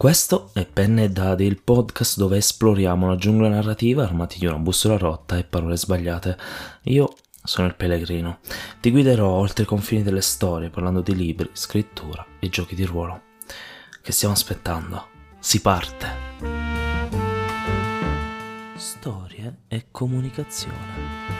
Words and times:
Questo 0.00 0.48
è 0.54 0.64
Penne 0.64 1.04
e 1.04 1.10
Dadi, 1.10 1.44
il 1.44 1.60
podcast 1.60 2.16
dove 2.16 2.38
esploriamo 2.38 3.06
la 3.06 3.16
giungla 3.16 3.50
narrativa 3.50 4.02
armati 4.02 4.38
di 4.38 4.46
una 4.46 4.56
bussola 4.56 4.96
rotta 4.96 5.36
e 5.36 5.44
parole 5.44 5.76
sbagliate. 5.76 6.38
Io 6.84 7.12
sono 7.42 7.66
il 7.66 7.74
pellegrino. 7.74 8.38
Ti 8.80 8.90
guiderò 8.90 9.28
oltre 9.28 9.64
i 9.64 9.66
confini 9.66 10.02
delle 10.02 10.22
storie 10.22 10.70
parlando 10.70 11.02
di 11.02 11.14
libri, 11.14 11.50
scrittura 11.52 12.24
e 12.38 12.48
giochi 12.48 12.74
di 12.74 12.86
ruolo. 12.86 13.20
Che 14.00 14.10
stiamo 14.10 14.32
aspettando? 14.32 15.06
Si 15.38 15.60
parte! 15.60 16.08
Storie 18.76 19.64
e 19.68 19.88
comunicazione 19.90 21.39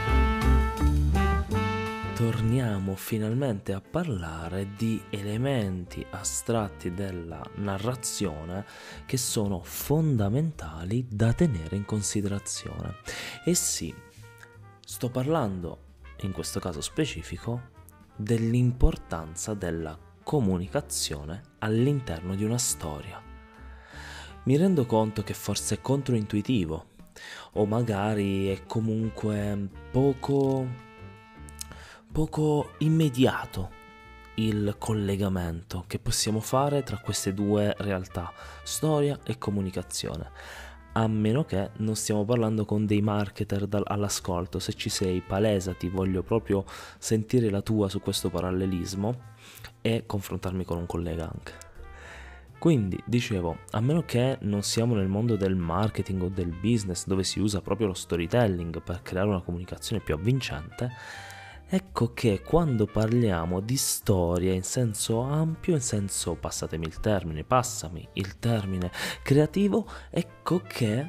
torniamo 2.21 2.97
finalmente 2.97 3.73
a 3.73 3.81
parlare 3.81 4.75
di 4.77 5.03
elementi 5.09 6.05
astratti 6.11 6.93
della 6.93 7.43
narrazione 7.55 8.67
che 9.07 9.17
sono 9.17 9.63
fondamentali 9.63 11.07
da 11.09 11.33
tenere 11.33 11.77
in 11.77 11.87
considerazione. 11.87 12.97
E 13.43 13.55
sì, 13.55 13.95
sto 14.85 15.09
parlando, 15.09 15.79
in 16.21 16.33
questo 16.33 16.61
caso 16.61 16.83
specifico, 16.83 17.71
dell'importanza 18.17 19.55
della 19.55 19.99
comunicazione 20.23 21.41
all'interno 21.61 22.35
di 22.35 22.45
una 22.45 22.59
storia. 22.59 23.19
Mi 24.43 24.59
rendo 24.59 24.85
conto 24.85 25.23
che 25.23 25.33
forse 25.33 25.77
è 25.77 25.81
controintuitivo 25.81 26.85
o 27.53 27.65
magari 27.65 28.49
è 28.49 28.67
comunque 28.67 29.71
poco 29.91 30.89
poco 32.13 32.73
immediato 32.79 33.79
il 34.35 34.75
collegamento 34.79 35.85
che 35.87 35.99
possiamo 35.99 36.41
fare 36.41 36.83
tra 36.83 36.99
queste 36.99 37.35
due 37.35 37.75
realtà, 37.79 38.33
storia 38.63 39.19
e 39.25 39.39
comunicazione. 39.39 40.31
A 40.93 41.07
meno 41.07 41.45
che 41.45 41.71
non 41.77 41.95
stiamo 41.95 42.25
parlando 42.25 42.65
con 42.65 42.85
dei 42.85 43.01
marketer 43.01 43.69
all'ascolto, 43.85 44.59
se 44.59 44.73
ci 44.73 44.89
sei 44.89 45.21
palesati, 45.21 45.89
voglio 45.89 46.23
proprio 46.23 46.65
sentire 46.99 47.49
la 47.49 47.63
tua 47.63 47.89
su 47.89 48.01
questo 48.01 48.29
parallelismo 48.29 49.29
e 49.81 50.03
confrontarmi 50.05 50.65
con 50.65 50.79
un 50.79 50.87
collega 50.87 51.31
anche. 51.33 51.69
Quindi, 52.59 53.01
dicevo, 53.07 53.59
a 53.71 53.81
meno 53.81 54.03
che 54.03 54.37
non 54.41 54.63
siamo 54.63 54.95
nel 54.95 55.07
mondo 55.07 55.37
del 55.37 55.55
marketing 55.55 56.23
o 56.23 56.29
del 56.29 56.51
business 56.51 57.07
dove 57.07 57.23
si 57.23 57.39
usa 57.39 57.61
proprio 57.61 57.87
lo 57.87 57.95
storytelling 57.95 58.83
per 58.83 59.01
creare 59.03 59.29
una 59.29 59.43
comunicazione 59.43 60.03
più 60.03 60.15
avvincente, 60.15 60.91
Ecco 61.73 62.13
che 62.15 62.43
quando 62.43 62.87
parliamo 62.87 63.61
di 63.61 63.77
storia 63.77 64.53
in 64.53 64.65
senso 64.65 65.21
ampio, 65.21 65.75
in 65.75 65.81
senso 65.81 66.35
passatemi 66.35 66.85
il 66.85 66.99
termine, 66.99 67.45
passami 67.45 68.09
il 68.15 68.41
termine 68.41 68.91
creativo, 69.23 69.89
ecco 70.11 70.59
che 70.67 71.07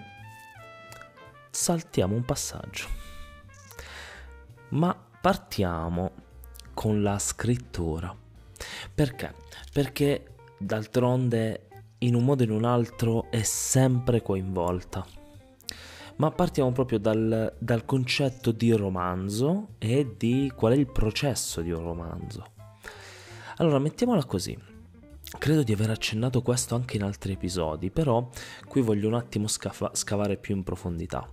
saltiamo 1.49 2.13
un 2.13 2.23
passaggio. 2.23 2.85
Ma 4.69 4.95
partiamo 5.19 6.11
con 6.75 7.01
la 7.01 7.17
scrittura. 7.17 8.15
Perché? 8.93 9.33
Perché 9.73 10.35
d'altronde 10.59 11.69
in 11.97 12.13
un 12.13 12.23
modo 12.23 12.43
o 12.43 12.45
in 12.45 12.51
un 12.51 12.65
altro 12.65 13.31
è 13.31 13.41
sempre 13.41 14.21
coinvolta 14.21 15.20
ma 16.17 16.31
partiamo 16.31 16.71
proprio 16.71 16.99
dal, 16.99 17.55
dal 17.57 17.85
concetto 17.85 18.51
di 18.51 18.71
romanzo 18.71 19.69
e 19.77 20.15
di 20.17 20.51
qual 20.55 20.73
è 20.73 20.75
il 20.75 20.91
processo 20.91 21.61
di 21.61 21.71
un 21.71 21.81
romanzo. 21.81 22.45
Allora, 23.57 23.79
mettiamola 23.79 24.25
così. 24.25 24.57
Credo 25.37 25.63
di 25.63 25.71
aver 25.71 25.89
accennato 25.89 26.41
questo 26.41 26.75
anche 26.75 26.97
in 26.97 27.03
altri 27.03 27.33
episodi, 27.33 27.89
però 27.89 28.29
qui 28.67 28.81
voglio 28.81 29.07
un 29.07 29.13
attimo 29.13 29.47
scava- 29.47 29.91
scavare 29.93 30.37
più 30.37 30.55
in 30.55 30.63
profondità. 30.63 31.27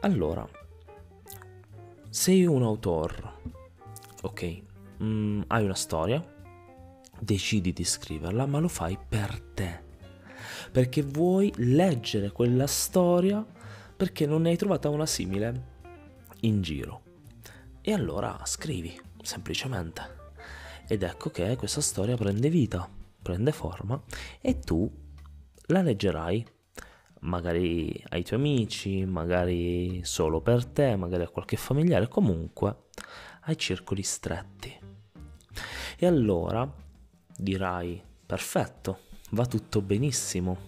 Allora, 0.00 0.48
sei 2.08 2.44
un 2.44 2.62
autore, 2.62 3.32
ok, 4.22 4.62
mm, 5.02 5.42
hai 5.46 5.64
una 5.64 5.74
storia, 5.74 6.22
decidi 7.18 7.72
di 7.72 7.84
scriverla, 7.84 8.46
ma 8.46 8.58
lo 8.58 8.68
fai 8.68 8.98
per 9.08 9.40
te, 9.54 9.80
perché 10.72 11.02
vuoi 11.02 11.52
leggere 11.56 12.32
quella 12.32 12.66
storia 12.66 13.44
perché 14.02 14.26
non 14.26 14.42
ne 14.42 14.50
hai 14.50 14.56
trovata 14.56 14.88
una 14.88 15.06
simile 15.06 15.66
in 16.40 16.60
giro. 16.60 17.02
E 17.80 17.92
allora 17.92 18.36
scrivi, 18.46 19.00
semplicemente. 19.22 20.02
Ed 20.88 21.04
ecco 21.04 21.30
che 21.30 21.54
questa 21.54 21.80
storia 21.80 22.16
prende 22.16 22.50
vita, 22.50 22.90
prende 23.22 23.52
forma 23.52 24.02
e 24.40 24.58
tu 24.58 24.90
la 25.66 25.82
leggerai 25.82 26.44
magari 27.20 28.04
ai 28.08 28.24
tuoi 28.24 28.40
amici, 28.40 29.04
magari 29.04 30.00
solo 30.02 30.40
per 30.40 30.64
te, 30.64 30.96
magari 30.96 31.22
a 31.22 31.28
qualche 31.28 31.56
familiare, 31.56 32.08
comunque 32.08 32.86
ai 33.42 33.56
circoli 33.56 34.02
stretti. 34.02 34.76
E 35.96 36.06
allora 36.08 36.68
dirai, 37.36 38.02
perfetto, 38.26 38.98
va 39.30 39.46
tutto 39.46 39.80
benissimo. 39.80 40.58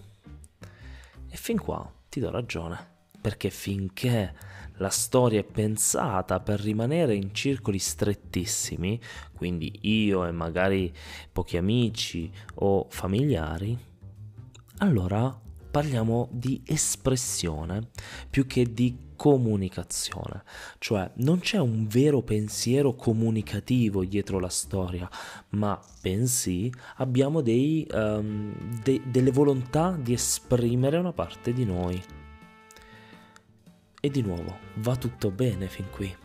E 1.27 1.35
fin 1.35 1.59
qua 1.59 1.85
ti 2.07 2.21
do 2.21 2.31
ragione 2.31 2.93
perché 3.25 3.49
finché 3.49 4.35
la 4.75 4.89
storia 4.89 5.39
è 5.39 5.43
pensata 5.43 6.39
per 6.41 6.59
rimanere 6.59 7.15
in 7.15 7.33
circoli 7.33 7.79
strettissimi, 7.79 9.01
quindi 9.35 9.79
io 9.81 10.27
e 10.27 10.31
magari 10.31 10.93
pochi 11.31 11.57
amici 11.57 12.31
o 12.57 12.85
familiari, 12.87 13.75
allora 14.77 15.41
parliamo 15.71 16.29
di 16.33 16.61
espressione 16.67 17.89
più 18.29 18.45
che 18.45 18.71
di 18.71 18.95
comunicazione, 19.15 20.43
cioè 20.77 21.09
non 21.15 21.39
c'è 21.39 21.57
un 21.57 21.87
vero 21.87 22.21
pensiero 22.21 22.93
comunicativo 22.93 24.05
dietro 24.05 24.37
la 24.37 24.49
storia, 24.49 25.09
ma 25.49 25.81
bensì 25.99 26.71
abbiamo 26.97 27.41
dei, 27.41 27.87
um, 27.91 28.53
de- 28.83 29.01
delle 29.03 29.31
volontà 29.31 29.97
di 29.99 30.13
esprimere 30.13 30.97
una 30.97 31.11
parte 31.11 31.53
di 31.53 31.65
noi. 31.65 31.99
E 34.05 34.09
di 34.11 34.21
nuovo, 34.21 34.59
va 34.75 34.95
tutto 34.97 35.31
bene 35.31 35.67
fin 35.67 35.89
qui. 35.89 36.15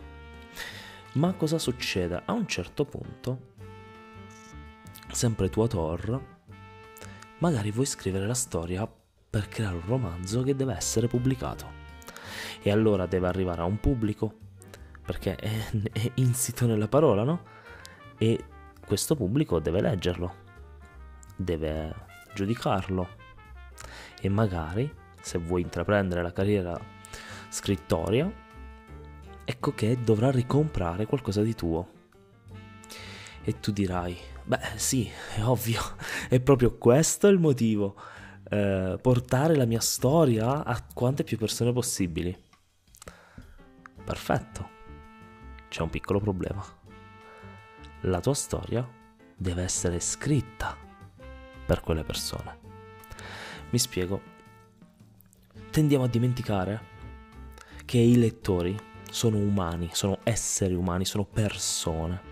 Ma 1.15 1.33
cosa 1.33 1.57
succede? 1.59 2.21
A 2.27 2.33
un 2.33 2.47
certo 2.47 2.85
punto, 2.85 3.55
sempre 5.11 5.49
tu 5.49 5.63
a 5.63 6.21
magari 7.39 7.71
vuoi 7.71 7.87
scrivere 7.87 8.27
la 8.27 8.35
storia 8.35 8.87
per 9.31 9.49
creare 9.49 9.77
un 9.77 9.87
romanzo 9.87 10.43
che 10.43 10.55
deve 10.55 10.77
essere 10.77 11.07
pubblicato. 11.07 11.73
E 12.61 12.71
allora 12.71 13.07
deve 13.07 13.29
arrivare 13.29 13.63
a 13.63 13.65
un 13.65 13.81
pubblico, 13.81 14.31
perché 15.03 15.37
è, 15.37 15.71
è 15.91 16.11
insito 16.17 16.67
nella 16.67 16.87
parola, 16.87 17.25
no? 17.25 17.45
E 18.19 18.45
questo 18.85 19.17
pubblico 19.17 19.59
deve 19.59 19.81
leggerlo, 19.81 20.35
deve 21.35 21.95
giudicarlo. 22.35 23.09
E 24.21 24.29
magari, 24.29 24.95
se 25.19 25.39
vuoi 25.39 25.63
intraprendere 25.63 26.21
la 26.21 26.33
carriera 26.35 26.99
scrittoria, 27.51 28.33
ecco 29.45 29.75
che 29.75 29.99
dovrà 30.01 30.31
ricomprare 30.31 31.07
qualcosa 31.07 31.43
di 31.43 31.55
tuo. 31.55 31.99
E 33.43 33.59
tu 33.59 33.73
dirai, 33.73 34.17
beh 34.45 34.61
sì, 34.77 35.11
è 35.37 35.43
ovvio, 35.43 35.83
è 36.31 36.41
proprio 36.41 36.79
questo 36.79 37.27
il 37.27 37.39
motivo, 37.39 37.97
eh, 38.49 38.99
portare 39.01 39.57
la 39.57 39.65
mia 39.65 39.81
storia 39.81 40.65
a 40.65 40.83
quante 40.95 41.25
più 41.25 41.37
persone 41.37 41.73
possibili. 41.73 42.37
Perfetto, 44.05 44.69
c'è 45.69 45.83
un 45.83 45.91
piccolo 45.91 46.21
problema. 46.21 46.65
La 48.03 48.21
tua 48.21 48.35
storia 48.35 48.89
deve 49.37 49.63
essere 49.63 50.01
scritta 50.01 50.77
per 51.67 51.81
quelle 51.81 52.05
persone. 52.05 52.59
Mi 53.71 53.79
spiego. 53.79 54.39
Tendiamo 55.71 56.05
a 56.05 56.09
dimenticare 56.09 56.90
che 57.91 57.99
i 57.99 58.17
lettori 58.19 58.79
sono 59.11 59.39
umani, 59.39 59.89
sono 59.91 60.21
esseri 60.23 60.75
umani, 60.75 61.05
sono 61.05 61.25
persone. 61.25 62.23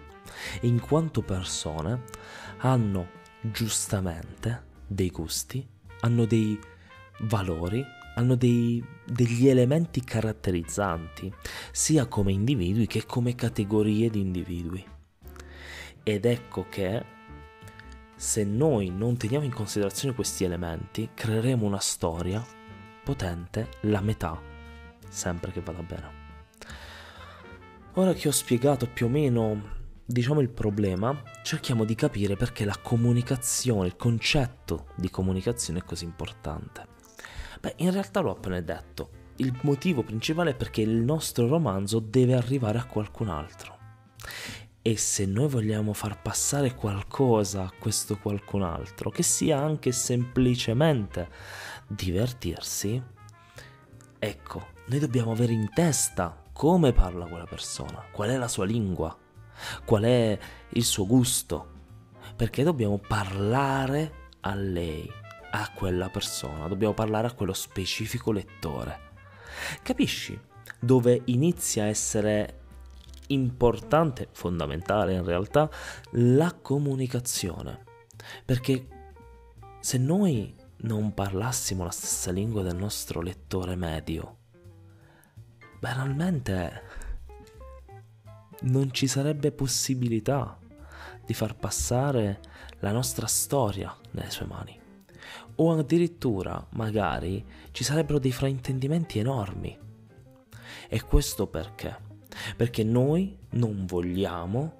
E 0.60 0.68
in 0.68 0.78
quanto 0.78 1.20
persone 1.20 2.04
hanno 2.58 3.08
giustamente 3.40 4.66
dei 4.86 5.10
gusti, 5.10 5.66
hanno 6.02 6.26
dei 6.26 6.56
valori, 7.22 7.84
hanno 8.14 8.36
dei, 8.36 8.80
degli 9.04 9.48
elementi 9.48 10.04
caratterizzanti, 10.04 11.34
sia 11.72 12.06
come 12.06 12.30
individui 12.30 12.86
che 12.86 13.04
come 13.04 13.34
categorie 13.34 14.10
di 14.10 14.20
individui. 14.20 14.86
Ed 16.04 16.24
ecco 16.24 16.66
che 16.70 17.04
se 18.14 18.44
noi 18.44 18.90
non 18.90 19.16
teniamo 19.16 19.44
in 19.44 19.52
considerazione 19.52 20.14
questi 20.14 20.44
elementi, 20.44 21.10
creeremo 21.12 21.66
una 21.66 21.80
storia 21.80 22.46
potente, 23.02 23.70
la 23.80 24.00
metà 24.00 24.56
sempre 25.08 25.52
che 25.52 25.60
vada 25.60 25.82
bene. 25.82 26.26
Ora 27.94 28.12
che 28.12 28.28
ho 28.28 28.32
spiegato 28.32 28.86
più 28.86 29.06
o 29.06 29.08
meno 29.08 29.76
diciamo 30.10 30.40
il 30.40 30.48
problema, 30.48 31.22
cerchiamo 31.42 31.84
di 31.84 31.94
capire 31.94 32.34
perché 32.34 32.64
la 32.64 32.78
comunicazione, 32.80 33.88
il 33.88 33.96
concetto 33.96 34.86
di 34.94 35.10
comunicazione 35.10 35.80
è 35.80 35.84
così 35.84 36.04
importante. 36.04 36.86
Beh, 37.60 37.74
in 37.78 37.90
realtà 37.90 38.20
l'ho 38.20 38.30
appena 38.30 38.60
detto. 38.60 39.10
Il 39.36 39.56
motivo 39.62 40.02
principale 40.02 40.50
è 40.50 40.54
perché 40.54 40.80
il 40.80 40.96
nostro 40.96 41.46
romanzo 41.46 41.98
deve 41.98 42.34
arrivare 42.34 42.78
a 42.78 42.86
qualcun 42.86 43.28
altro. 43.28 43.76
E 44.80 44.96
se 44.96 45.26
noi 45.26 45.48
vogliamo 45.48 45.92
far 45.92 46.22
passare 46.22 46.74
qualcosa 46.74 47.64
a 47.64 47.72
questo 47.78 48.16
qualcun 48.16 48.62
altro, 48.62 49.10
che 49.10 49.22
sia 49.22 49.58
anche 49.58 49.92
semplicemente 49.92 51.28
divertirsi, 51.86 53.00
ecco, 54.18 54.66
noi 54.88 54.98
dobbiamo 54.98 55.32
avere 55.32 55.52
in 55.52 55.70
testa 55.72 56.44
come 56.52 56.92
parla 56.92 57.26
quella 57.26 57.44
persona, 57.44 58.04
qual 58.10 58.30
è 58.30 58.36
la 58.36 58.48
sua 58.48 58.64
lingua, 58.64 59.16
qual 59.84 60.02
è 60.02 60.38
il 60.70 60.84
suo 60.84 61.06
gusto, 61.06 61.72
perché 62.34 62.62
dobbiamo 62.62 62.98
parlare 62.98 64.28
a 64.40 64.54
lei, 64.54 65.10
a 65.50 65.70
quella 65.72 66.08
persona, 66.08 66.68
dobbiamo 66.68 66.94
parlare 66.94 67.26
a 67.26 67.32
quello 67.32 67.52
specifico 67.52 68.32
lettore. 68.32 69.06
Capisci 69.82 70.38
dove 70.80 71.20
inizia 71.26 71.84
a 71.84 71.88
essere 71.88 72.60
importante, 73.28 74.28
fondamentale 74.32 75.12
in 75.12 75.24
realtà, 75.24 75.70
la 76.12 76.54
comunicazione. 76.54 77.84
Perché 78.44 78.88
se 79.80 79.98
noi 79.98 80.54
non 80.78 81.12
parlassimo 81.12 81.84
la 81.84 81.90
stessa 81.90 82.30
lingua 82.30 82.62
del 82.62 82.76
nostro 82.76 83.20
lettore 83.20 83.76
medio, 83.76 84.37
banalmente 85.78 86.82
non 88.60 88.92
ci 88.92 89.06
sarebbe 89.06 89.52
possibilità 89.52 90.58
di 91.24 91.34
far 91.34 91.56
passare 91.56 92.40
la 92.80 92.92
nostra 92.92 93.26
storia 93.26 93.94
nelle 94.12 94.30
sue 94.30 94.46
mani. 94.46 94.78
O 95.56 95.72
addirittura, 95.72 96.64
magari, 96.70 97.44
ci 97.72 97.84
sarebbero 97.84 98.18
dei 98.18 98.32
fraintendimenti 98.32 99.18
enormi. 99.18 99.76
E 100.88 101.02
questo 101.02 101.46
perché? 101.46 101.96
Perché 102.56 102.84
noi 102.84 103.36
non 103.50 103.84
vogliamo 103.86 104.77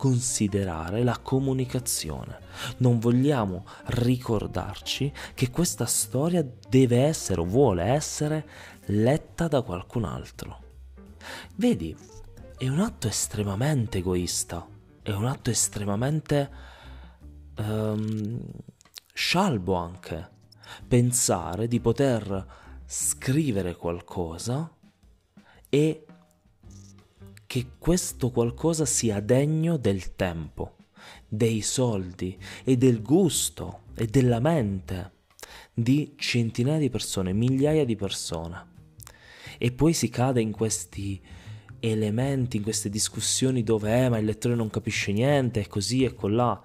considerare 0.00 1.02
la 1.02 1.18
comunicazione, 1.18 2.38
non 2.78 2.98
vogliamo 2.98 3.66
ricordarci 3.88 5.12
che 5.34 5.50
questa 5.50 5.84
storia 5.84 6.42
deve 6.70 7.02
essere 7.02 7.42
o 7.42 7.44
vuole 7.44 7.82
essere 7.82 8.48
letta 8.86 9.46
da 9.46 9.60
qualcun 9.60 10.04
altro. 10.04 10.62
Vedi, 11.56 11.94
è 12.56 12.66
un 12.66 12.80
atto 12.80 13.08
estremamente 13.08 13.98
egoista, 13.98 14.66
è 15.02 15.12
un 15.12 15.26
atto 15.26 15.50
estremamente 15.50 16.50
um, 17.58 18.40
scialbo 19.12 19.74
anche 19.74 20.30
pensare 20.88 21.68
di 21.68 21.78
poter 21.78 22.46
scrivere 22.86 23.76
qualcosa 23.76 24.72
e 25.68 26.06
che 27.50 27.70
questo 27.78 28.30
qualcosa 28.30 28.84
sia 28.84 29.18
degno 29.18 29.76
del 29.76 30.14
tempo, 30.14 30.76
dei 31.26 31.62
soldi 31.62 32.38
e 32.62 32.76
del 32.76 33.02
gusto 33.02 33.86
e 33.96 34.06
della 34.06 34.38
mente 34.38 35.14
di 35.74 36.14
centinaia 36.14 36.78
di 36.78 36.90
persone, 36.90 37.32
migliaia 37.32 37.84
di 37.84 37.96
persone. 37.96 38.66
E 39.58 39.72
poi 39.72 39.94
si 39.94 40.08
cade 40.08 40.40
in 40.40 40.52
questi 40.52 41.20
elementi, 41.80 42.58
in 42.58 42.62
queste 42.62 42.88
discussioni 42.88 43.64
dove 43.64 44.04
eh, 44.04 44.08
ma 44.08 44.18
il 44.18 44.26
lettore 44.26 44.54
non 44.54 44.70
capisce 44.70 45.10
niente, 45.10 45.62
è 45.62 45.66
così 45.66 46.04
e 46.04 46.14
colà. 46.14 46.62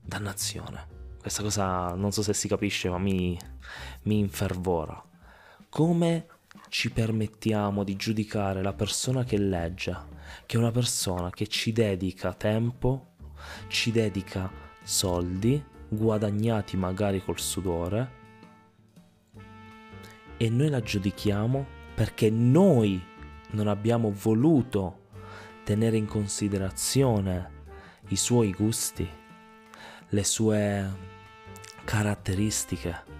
Dannazione. 0.00 0.86
Questa 1.20 1.42
cosa 1.42 1.94
non 1.96 2.12
so 2.12 2.22
se 2.22 2.32
si 2.32 2.46
capisce, 2.46 2.88
ma 2.90 2.98
mi, 2.98 3.36
mi 4.02 4.20
infervora. 4.20 5.04
Come 5.68 6.26
ci 6.68 6.90
permettiamo 6.90 7.84
di 7.84 7.96
giudicare 7.96 8.62
la 8.62 8.72
persona 8.72 9.24
che 9.24 9.38
legge, 9.38 9.96
che 10.46 10.56
è 10.56 10.60
una 10.60 10.70
persona 10.70 11.30
che 11.30 11.46
ci 11.46 11.72
dedica 11.72 12.32
tempo, 12.32 13.12
ci 13.68 13.90
dedica 13.92 14.50
soldi, 14.82 15.62
guadagnati 15.88 16.76
magari 16.76 17.22
col 17.22 17.38
sudore, 17.38 18.22
e 20.36 20.50
noi 20.50 20.68
la 20.68 20.80
giudichiamo 20.80 21.66
perché 21.94 22.28
noi 22.28 23.00
non 23.50 23.68
abbiamo 23.68 24.10
voluto 24.10 25.02
tenere 25.62 25.96
in 25.96 26.06
considerazione 26.06 27.52
i 28.08 28.16
suoi 28.16 28.52
gusti, 28.52 29.08
le 30.08 30.24
sue 30.24 30.90
caratteristiche 31.84 33.13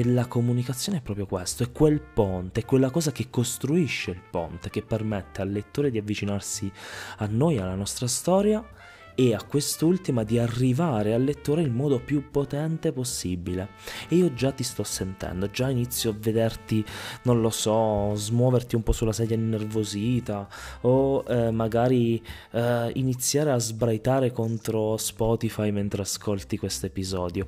e 0.00 0.04
la 0.04 0.26
comunicazione 0.26 0.98
è 0.98 1.02
proprio 1.02 1.26
questo, 1.26 1.62
è 1.62 1.70
quel 1.70 2.00
ponte, 2.00 2.60
è 2.60 2.64
quella 2.64 2.90
cosa 2.90 3.12
che 3.12 3.28
costruisce 3.28 4.10
il 4.10 4.22
ponte, 4.30 4.70
che 4.70 4.82
permette 4.82 5.42
al 5.42 5.50
lettore 5.50 5.90
di 5.90 5.98
avvicinarsi 5.98 6.72
a 7.18 7.26
noi, 7.26 7.58
alla 7.58 7.74
nostra 7.74 8.06
storia 8.06 8.66
e 9.14 9.34
a 9.34 9.42
quest'ultima 9.42 10.24
di 10.24 10.38
arrivare 10.38 11.12
al 11.12 11.22
lettore 11.22 11.60
il 11.60 11.70
modo 11.70 12.00
più 12.00 12.30
potente 12.30 12.92
possibile. 12.92 13.70
E 14.08 14.16
io 14.16 14.32
già 14.32 14.52
ti 14.52 14.62
sto 14.62 14.84
sentendo, 14.84 15.50
già 15.50 15.68
inizio 15.68 16.12
a 16.12 16.16
vederti, 16.18 16.82
non 17.24 17.42
lo 17.42 17.50
so, 17.50 18.14
smuoverti 18.14 18.76
un 18.76 18.82
po' 18.82 18.92
sulla 18.92 19.12
sedia 19.12 19.36
innervosita 19.36 20.48
o 20.82 21.24
eh, 21.28 21.50
magari 21.50 22.24
eh, 22.52 22.90
iniziare 22.94 23.50
a 23.50 23.58
sbraitare 23.58 24.32
contro 24.32 24.96
Spotify 24.96 25.70
mentre 25.70 26.00
ascolti 26.00 26.56
questo 26.56 26.86
episodio. 26.86 27.46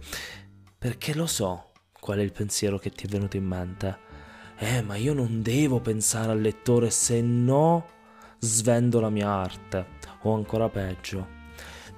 Perché 0.76 1.14
lo 1.14 1.26
so 1.26 1.70
Qual 2.02 2.19
è 2.19 2.22
il 2.22 2.32
pensiero 2.32 2.78
che 2.78 2.90
ti 2.90 3.06
è 3.06 3.08
venuto 3.08 3.37
in 3.37 3.44
mente? 3.44 3.96
Eh, 4.56 4.82
ma 4.82 4.96
io 4.96 5.14
non 5.14 5.40
devo 5.40 5.78
pensare 5.78 6.32
al 6.32 6.40
lettore 6.40 6.90
se 6.90 7.22
no 7.22 7.87
svendo 8.40 8.99
la 8.99 9.08
mia 9.08 9.28
arte. 9.28 9.87
O 10.22 10.34
ancora 10.34 10.69
peggio, 10.69 11.28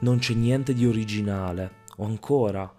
non 0.01 0.19
c'è 0.19 0.35
niente 0.35 0.75
di 0.75 0.87
originale. 0.87 1.85
O 1.97 2.05
ancora, 2.05 2.71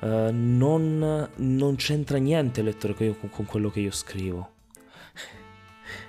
eh, 0.00 0.30
non, 0.32 1.28
non, 1.36 1.76
c'entra 1.76 2.16
niente 2.16 2.60
il 2.60 2.66
lettore 2.66 2.94
con, 2.94 3.14
con, 3.20 3.28
con 3.28 3.44
quello 3.44 3.68
che 3.68 3.80
io 3.80 3.90
scrivo. 3.90 4.52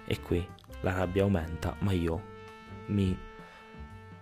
E 0.08 0.22
qui 0.22 0.48
la 0.84 0.94
rabbia 0.94 1.24
aumenta, 1.24 1.76
ma 1.80 1.92
io 1.92 2.24
mi, 2.86 3.14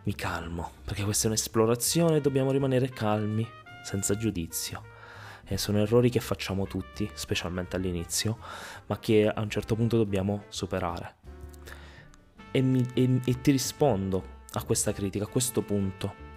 mi 0.01 0.15
calmo, 0.15 0.71
perché 0.83 1.03
questa 1.03 1.25
è 1.25 1.27
un'esplorazione 1.27 2.17
e 2.17 2.21
dobbiamo 2.21 2.49
rimanere 2.49 2.89
calmi, 2.89 3.47
senza 3.83 4.17
giudizio 4.17 4.88
eh, 5.49 5.57
sono 5.57 5.79
errori 5.79 6.09
che 6.09 6.19
facciamo 6.19 6.67
tutti, 6.67 7.09
specialmente 7.13 7.75
all'inizio, 7.75 8.37
ma 8.85 8.99
che 8.99 9.27
a 9.27 9.41
un 9.41 9.49
certo 9.49 9.75
punto 9.75 9.97
dobbiamo 9.97 10.43
superare. 10.49 11.15
E, 12.51 12.61
mi, 12.61 12.85
e, 12.93 13.19
e 13.25 13.41
ti 13.41 13.51
rispondo 13.51 14.37
a 14.53 14.63
questa 14.63 14.93
critica, 14.93 15.25
a 15.25 15.27
questo 15.27 15.63
punto. 15.63 16.27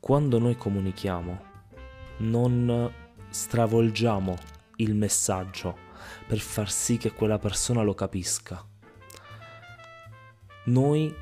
Quando 0.00 0.38
noi 0.40 0.56
comunichiamo, 0.56 1.50
non 2.18 2.92
stravolgiamo 3.30 4.36
il 4.76 4.94
messaggio 4.96 5.90
per 6.26 6.38
far 6.38 6.68
sì 6.68 6.96
che 6.96 7.12
quella 7.12 7.38
persona 7.38 7.82
lo 7.82 7.94
capisca. 7.94 8.64
Noi 10.64 11.14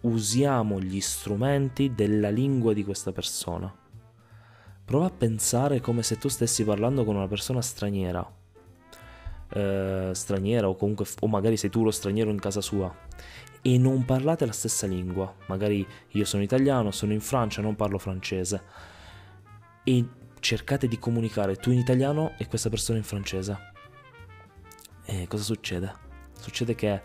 usiamo 0.00 0.80
gli 0.80 1.00
strumenti 1.00 1.94
della 1.94 2.30
lingua 2.30 2.72
di 2.72 2.82
questa 2.82 3.12
persona 3.12 3.84
Prova 4.86 5.06
a 5.06 5.10
pensare 5.10 5.80
come 5.80 6.04
se 6.04 6.16
tu 6.16 6.28
stessi 6.28 6.62
parlando 6.62 7.04
con 7.04 7.16
una 7.16 7.26
persona 7.26 7.60
straniera. 7.60 8.24
Eh, 9.48 10.10
straniera 10.12 10.68
o 10.68 10.76
comunque 10.76 11.04
o 11.20 11.26
magari 11.26 11.56
sei 11.56 11.70
tu 11.70 11.82
lo 11.82 11.90
straniero 11.90 12.30
in 12.30 12.38
casa 12.38 12.60
sua 12.60 12.94
e 13.62 13.78
non 13.78 14.04
parlate 14.04 14.46
la 14.46 14.52
stessa 14.52 14.86
lingua. 14.86 15.34
Magari 15.48 15.84
io 16.10 16.24
sono 16.24 16.44
italiano, 16.44 16.92
sono 16.92 17.12
in 17.12 17.20
Francia, 17.20 17.60
non 17.60 17.74
parlo 17.74 17.98
francese. 17.98 18.62
E 19.82 20.04
cercate 20.38 20.86
di 20.86 21.00
comunicare 21.00 21.56
tu 21.56 21.72
in 21.72 21.78
italiano 21.78 22.34
e 22.38 22.46
questa 22.46 22.70
persona 22.70 22.98
in 22.98 23.04
francese. 23.04 23.58
E 25.04 25.26
cosa 25.26 25.42
succede? 25.42 25.92
Succede 26.38 26.76
che 26.76 27.02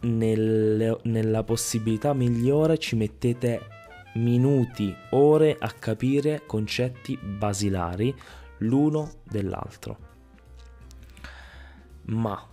nelle, 0.00 0.98
nella 1.02 1.44
possibilità 1.44 2.14
migliore 2.14 2.78
ci 2.78 2.96
mettete 2.96 3.73
minuti, 4.14 4.94
ore 5.10 5.56
a 5.58 5.70
capire 5.70 6.44
concetti 6.46 7.16
basilari 7.16 8.14
l'uno 8.58 9.10
dell'altro. 9.22 9.98
Ma 12.06 12.46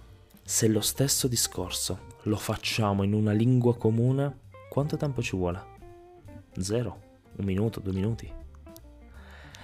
se 0.44 0.68
lo 0.68 0.82
stesso 0.82 1.27
discorso 1.27 2.10
lo 2.24 2.36
facciamo 2.38 3.03
in 3.03 3.13
una 3.13 3.32
lingua 3.32 3.75
comune, 3.75 4.39
quanto 4.70 4.98
tempo 4.98 5.22
ci 5.22 5.36
vuole? 5.36 5.70
Zero, 6.58 7.00
un 7.36 7.46
minuto, 7.46 7.80
due 7.80 7.94
minuti. 7.94 8.32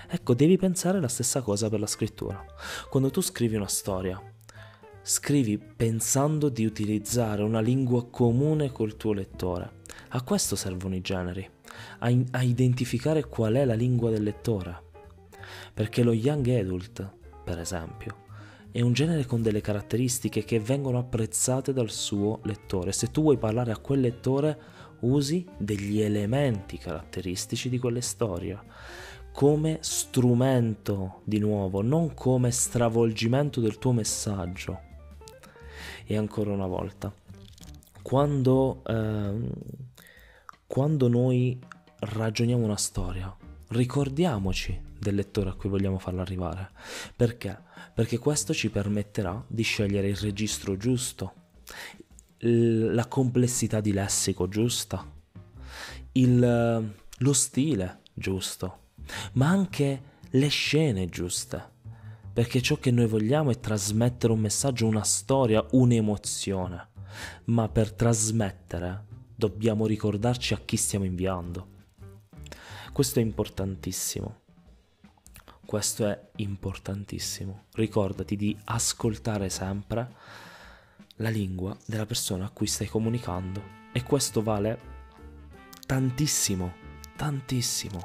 Ecco, 0.10 0.34
devi 0.34 0.58
pensare 0.58 1.02
la 1.02 1.10
stessa 1.10 1.42
cosa 1.42 1.70
per 1.70 1.80
la 1.80 1.88
scrittura. 1.88 2.44
Quando 2.90 3.10
tu 3.12 3.22
scrivi 3.22 3.56
una 3.56 3.68
storia, 3.68 4.22
scrivi 5.02 5.58
pensando 5.58 6.50
di 6.50 6.66
utilizzare 6.66 7.44
una 7.44 7.60
lingua 7.60 8.08
comune 8.10 8.72
col 8.72 8.96
tuo 8.96 9.14
lettore. 9.14 9.84
A 10.10 10.22
questo 10.22 10.56
servono 10.56 10.96
i 10.96 11.02
generi, 11.02 11.50
a, 12.00 12.10
in- 12.10 12.28
a 12.32 12.44
identificare 12.44 13.26
qual 13.26 13.56
è 13.56 13.66
la 13.66 13.74
lingua 13.74 14.10
del 14.10 14.24
lettore. 14.24 14.84
Perché 15.74 16.04
lo 16.04 16.14
young 16.14 16.48
adult, 16.50 17.10
per 17.44 17.60
esempio, 17.60 18.26
è 18.72 18.82
un 18.82 18.94
genere 18.94 19.26
con 19.26 19.42
delle 19.42 19.62
caratteristiche 19.62 20.44
che 20.44 20.60
vengono 20.60 21.00
apprezzate 21.00 21.74
dal 21.74 21.90
suo 21.90 22.40
lettore. 22.44 22.92
Se 22.92 23.12
tu 23.12 23.22
vuoi 23.22 23.38
parlare 23.38 23.72
a 23.72 23.78
quel 23.78 24.02
lettore, 24.02 24.60
usi 25.02 25.46
degli 25.58 26.02
elementi 26.02 26.78
caratteristici 26.78 27.70
di 27.70 27.80
quella 27.80 28.02
storia 28.02 28.64
come 29.38 29.78
strumento 29.82 31.22
di 31.24 31.38
nuovo, 31.38 31.84
non 31.84 32.16
come 32.16 32.50
stravolgimento 32.50 33.62
del 33.62 33.78
tuo 33.78 33.92
messaggio. 33.92 34.80
E 36.08 36.18
ancora 36.18 36.52
una 36.52 36.66
volta, 36.66 37.14
quando, 38.02 38.82
eh, 38.84 39.34
quando 40.68 41.08
noi 41.08 41.58
ragioniamo 42.00 42.64
una 42.64 42.78
storia, 42.78 43.36
ricordiamoci 43.70 44.80
del 45.00 45.16
lettore 45.16 45.50
a 45.50 45.54
cui 45.54 45.70
vogliamo 45.70 45.98
farla 45.98 46.22
arrivare. 46.22 46.70
Perché? 47.16 47.58
Perché 47.94 48.18
questo 48.20 48.54
ci 48.54 48.70
permetterà 48.70 49.44
di 49.48 49.64
scegliere 49.64 50.10
il 50.10 50.18
registro 50.18 50.76
giusto, 50.76 51.34
la 52.40 53.08
complessità 53.08 53.80
di 53.80 53.94
lessico 53.94 54.48
giusta, 54.48 55.10
il, 56.12 56.94
lo 57.18 57.34
stile 57.34 58.02
giusto, 58.14 58.80
ma 59.34 59.48
anche 59.48 60.02
le 60.30 60.48
scene 60.50 61.08
giuste. 61.08 61.76
Perché 62.34 62.62
ciò 62.62 62.78
che 62.78 62.92
noi 62.92 63.08
vogliamo 63.08 63.50
è 63.50 63.60
trasmettere 63.60 64.32
un 64.32 64.40
messaggio, 64.40 64.86
una 64.86 65.04
storia, 65.04 65.66
un'emozione. 65.72 66.90
Ma 67.46 67.68
per 67.68 67.94
trasmettere 67.94 69.06
dobbiamo 69.38 69.86
ricordarci 69.86 70.56
a 70.56 70.62
chi 70.66 70.78
stiamo 70.78 71.06
inviando. 71.06 71.76
Questo 72.92 73.20
è 73.20 73.22
importantissimo. 73.22 74.40
Questo 75.64 76.08
è 76.08 76.30
importantissimo. 76.38 77.66
Ricordati 77.74 78.36
di 78.36 78.58
ascoltare 78.66 79.50
sempre 79.50 80.16
la 81.18 81.30
lingua 81.30 81.78
della 81.86 82.08
persona 82.08 82.46
a 82.46 82.50
cui 82.50 82.66
stai 82.66 82.88
comunicando. 82.88 83.76
E 83.94 84.02
questo 84.02 84.42
vale 84.42 84.80
tantissimo, 85.86 86.74
tantissimo 87.16 88.04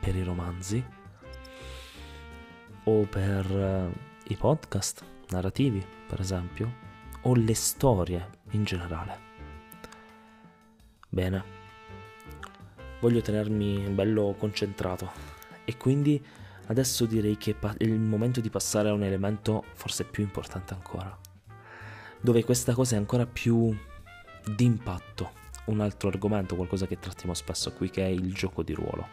per 0.00 0.14
i 0.14 0.22
romanzi 0.22 0.84
o 2.84 3.06
per 3.06 3.50
uh, 3.50 3.90
i 4.28 4.36
podcast 4.36 5.02
narrativi, 5.30 5.82
per 6.06 6.20
esempio, 6.20 6.84
o 7.22 7.34
le 7.34 7.54
storie 7.54 8.40
in 8.50 8.64
generale. 8.64 9.35
Bene, 11.08 11.44
voglio 13.00 13.20
tenermi 13.20 13.88
bello 13.90 14.34
concentrato 14.38 15.10
e 15.64 15.76
quindi 15.76 16.24
adesso 16.66 17.06
direi 17.06 17.36
che 17.36 17.56
è 17.58 17.84
il 17.84 17.98
momento 17.98 18.40
di 18.40 18.50
passare 18.50 18.88
a 18.88 18.92
un 18.92 19.02
elemento 19.02 19.64
forse 19.74 20.04
più 20.04 20.22
importante 20.22 20.74
ancora 20.74 21.26
dove 22.20 22.44
questa 22.44 22.74
cosa 22.74 22.96
è 22.96 22.98
ancora 22.98 23.24
più 23.24 23.72
d'impatto. 24.44 25.44
Un 25.66 25.80
altro 25.80 26.08
argomento, 26.08 26.56
qualcosa 26.56 26.86
che 26.86 26.98
trattiamo 26.98 27.34
spesso 27.34 27.72
qui, 27.72 27.90
che 27.90 28.04
è 28.04 28.08
il 28.08 28.32
gioco 28.32 28.62
di 28.62 28.72
ruolo. 28.72 29.06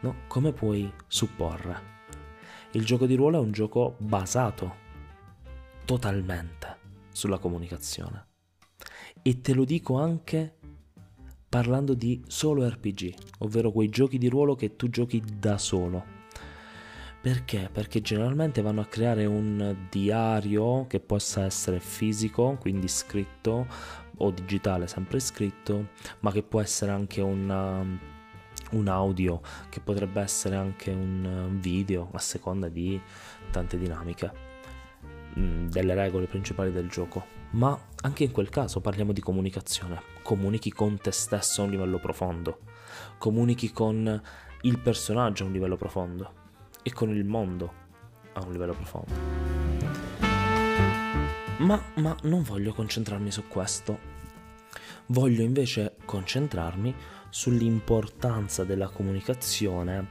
No? 0.00 0.14
Come 0.26 0.52
puoi 0.52 0.92
supporre? 1.06 1.90
Il 2.72 2.84
gioco 2.84 3.06
di 3.06 3.14
ruolo 3.14 3.38
è 3.38 3.40
un 3.40 3.52
gioco 3.52 3.96
basato 3.98 4.76
totalmente 5.84 6.78
sulla 7.10 7.38
comunicazione. 7.38 8.31
E 9.22 9.40
te 9.40 9.54
lo 9.54 9.64
dico 9.64 9.98
anche 9.98 10.56
parlando 11.48 11.94
di 11.94 12.22
solo 12.26 12.68
RPG, 12.68 13.14
ovvero 13.38 13.70
quei 13.70 13.88
giochi 13.88 14.18
di 14.18 14.28
ruolo 14.28 14.54
che 14.54 14.74
tu 14.76 14.88
giochi 14.88 15.22
da 15.38 15.58
solo 15.58 16.20
perché? 17.22 17.70
Perché 17.72 18.00
generalmente 18.00 18.62
vanno 18.62 18.80
a 18.80 18.86
creare 18.86 19.26
un 19.26 19.86
diario 19.88 20.86
che 20.88 20.98
possa 20.98 21.44
essere 21.44 21.78
fisico, 21.78 22.56
quindi 22.58 22.88
scritto, 22.88 23.68
o 24.16 24.30
digitale, 24.32 24.88
sempre 24.88 25.20
scritto, 25.20 25.90
ma 26.18 26.32
che 26.32 26.42
può 26.42 26.60
essere 26.60 26.90
anche 26.90 27.20
una, 27.20 27.78
um, 27.78 27.96
un 28.72 28.88
audio, 28.88 29.40
che 29.68 29.78
potrebbe 29.78 30.20
essere 30.20 30.56
anche 30.56 30.90
un 30.90 31.58
video, 31.60 32.08
a 32.12 32.18
seconda 32.18 32.68
di 32.68 33.00
tante 33.52 33.78
dinamiche, 33.78 34.32
mm, 35.38 35.68
delle 35.68 35.94
regole 35.94 36.26
principali 36.26 36.72
del 36.72 36.88
gioco. 36.88 37.40
Ma 37.50 37.78
anche 38.02 38.24
in 38.24 38.30
quel 38.30 38.48
caso 38.48 38.80
parliamo 38.80 39.12
di 39.12 39.20
comunicazione. 39.20 40.00
Comunichi 40.22 40.72
con 40.72 40.98
te 40.98 41.10
stesso 41.10 41.62
a 41.62 41.64
un 41.64 41.70
livello 41.70 41.98
profondo, 41.98 42.60
comunichi 43.18 43.72
con 43.72 44.22
il 44.62 44.78
personaggio 44.78 45.44
a 45.44 45.46
un 45.46 45.52
livello 45.52 45.76
profondo 45.76 46.32
e 46.82 46.92
con 46.92 47.10
il 47.10 47.24
mondo 47.24 47.72
a 48.32 48.44
un 48.44 48.52
livello 48.52 48.74
profondo. 48.74 49.12
Ma, 51.58 51.80
ma 51.96 52.16
non 52.22 52.42
voglio 52.42 52.72
concentrarmi 52.72 53.30
su 53.30 53.46
questo. 53.46 54.10
Voglio 55.06 55.42
invece 55.42 55.96
concentrarmi 56.04 56.94
sull'importanza 57.28 58.64
della 58.64 58.88
comunicazione 58.88 60.06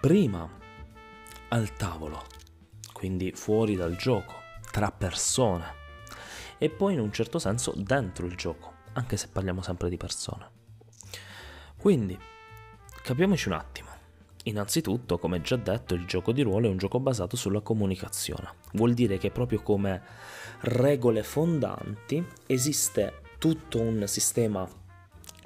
prima 0.00 0.48
al 1.48 1.72
tavolo, 1.74 2.24
quindi 3.02 3.32
fuori 3.32 3.74
dal 3.74 3.96
gioco, 3.96 4.34
tra 4.70 4.92
persone, 4.92 5.74
e 6.56 6.70
poi 6.70 6.92
in 6.92 7.00
un 7.00 7.12
certo 7.12 7.40
senso 7.40 7.72
dentro 7.76 8.26
il 8.26 8.36
gioco, 8.36 8.74
anche 8.92 9.16
se 9.16 9.26
parliamo 9.26 9.60
sempre 9.60 9.88
di 9.88 9.96
persone. 9.96 10.48
Quindi, 11.76 12.16
capiamoci 13.02 13.48
un 13.48 13.54
attimo. 13.54 13.88
Innanzitutto, 14.44 15.18
come 15.18 15.40
già 15.40 15.56
detto, 15.56 15.94
il 15.94 16.06
gioco 16.06 16.30
di 16.30 16.42
ruolo 16.42 16.68
è 16.68 16.70
un 16.70 16.76
gioco 16.76 17.00
basato 17.00 17.34
sulla 17.34 17.60
comunicazione. 17.60 18.52
Vuol 18.74 18.94
dire 18.94 19.18
che 19.18 19.32
proprio 19.32 19.62
come 19.62 20.00
regole 20.60 21.24
fondanti 21.24 22.24
esiste 22.46 23.14
tutto 23.36 23.80
un 23.80 24.06
sistema 24.06 24.64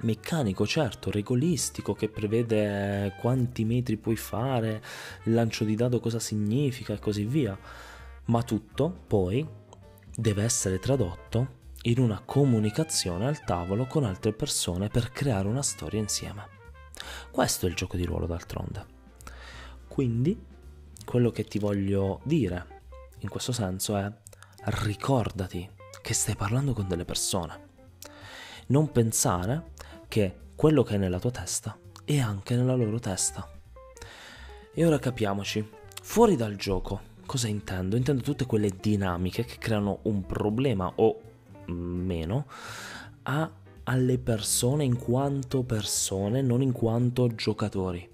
meccanico, 0.03 0.67
certo, 0.67 1.11
regolistico, 1.11 1.95
che 1.95 2.09
prevede 2.09 3.15
quanti 3.21 3.65
metri 3.65 3.97
puoi 3.97 4.17
fare, 4.17 4.83
il 5.25 5.35
lancio 5.35 5.65
di 5.65 5.75
dado 5.75 6.01
cosa 6.01 6.19
significa 6.19 6.95
e 6.95 6.99
così 6.99 7.25
via. 7.25 7.59
Ma 8.27 8.43
tutto 8.43 9.05
poi 9.07 9.47
deve 10.15 10.43
essere 10.43 10.79
tradotto 10.79 11.65
in 11.83 12.01
una 12.01 12.21
comunicazione 12.25 13.27
al 13.27 13.45
tavolo 13.45 13.87
con 13.87 14.05
altre 14.05 14.33
persone 14.33 14.89
per 14.89 15.13
creare 15.13 15.47
una 15.47 15.63
storia 15.63 16.01
insieme. 16.01 16.49
Questo 17.31 17.67
è 17.67 17.69
il 17.69 17.77
gioco 17.77 17.97
di 17.97 18.05
ruolo 18.05 18.27
d'altronde. 18.27 18.95
Quindi, 19.87 20.39
quello 21.05 21.31
che 21.31 21.45
ti 21.45 21.59
voglio 21.59 22.21
dire 22.25 22.75
in 23.21 23.29
questo 23.29 23.53
senso 23.53 23.97
è 23.97 24.13
ricordati 24.65 25.69
che 26.03 26.15
stai 26.15 26.35
parlando 26.35 26.73
con 26.73 26.89
delle 26.89 27.05
persone. 27.05 27.65
Non 28.69 28.91
pensare 28.91 29.73
che 30.09 30.35
quello 30.55 30.83
che 30.83 30.95
è 30.95 30.99
nella 30.99 31.19
tua 31.19 31.31
testa 31.31 31.79
è 32.05 32.19
anche 32.19 32.55
nella 32.55 32.75
loro 32.75 32.99
testa. 32.99 33.49
E 34.73 34.85
ora 34.85 34.99
capiamoci, 34.99 35.69
fuori 36.03 36.37
dal 36.37 36.57
gioco, 36.57 37.01
cosa 37.27 37.49
intendo? 37.49 37.97
Intendo 37.97 38.23
tutte 38.23 38.47
quelle 38.47 38.71
dinamiche 38.81 39.45
che 39.45 39.59
creano 39.59 40.01
un 40.03 40.25
problema 40.25 40.93
o 40.97 41.21
meno 41.67 42.47
a 43.23 43.51
alle 43.89 44.19
persone 44.19 44.85
in 44.85 44.99
quanto 44.99 45.63
persone, 45.63 46.43
non 46.43 46.61
in 46.61 46.73
quanto 46.73 47.29
giocatori. 47.35 48.09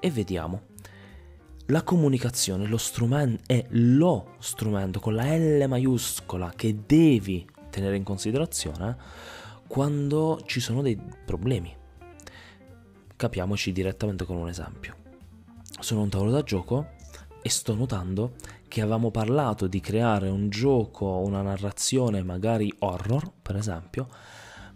E 0.00 0.10
vediamo. 0.10 0.62
La 1.66 1.82
comunicazione 1.82 2.66
lo 2.66 2.76
strumento, 2.76 3.42
è 3.46 3.64
lo 3.70 4.34
strumento 4.38 5.00
con 5.00 5.14
la 5.14 5.36
L 5.36 5.64
maiuscola 5.68 6.52
che 6.54 6.76
devi 6.86 7.46
tenere 7.70 7.96
in 7.96 8.04
considerazione 8.04 8.96
quando 9.66 10.40
ci 10.46 10.60
sono 10.60 10.82
dei 10.82 10.98
problemi. 11.24 11.74
Capiamoci 13.16 13.72
direttamente 13.72 14.24
con 14.24 14.36
un 14.36 14.48
esempio. 14.48 14.96
Sono 15.80 16.00
a 16.00 16.02
un 16.04 16.10
tavolo 16.10 16.30
da 16.30 16.42
gioco 16.42 16.94
e 17.42 17.48
sto 17.48 17.74
notando 17.74 18.34
che 18.68 18.80
avevamo 18.80 19.10
parlato 19.10 19.66
di 19.66 19.80
creare 19.80 20.28
un 20.28 20.48
gioco, 20.48 21.06
una 21.06 21.42
narrazione 21.42 22.22
magari 22.22 22.72
horror, 22.80 23.30
per 23.40 23.56
esempio, 23.56 24.08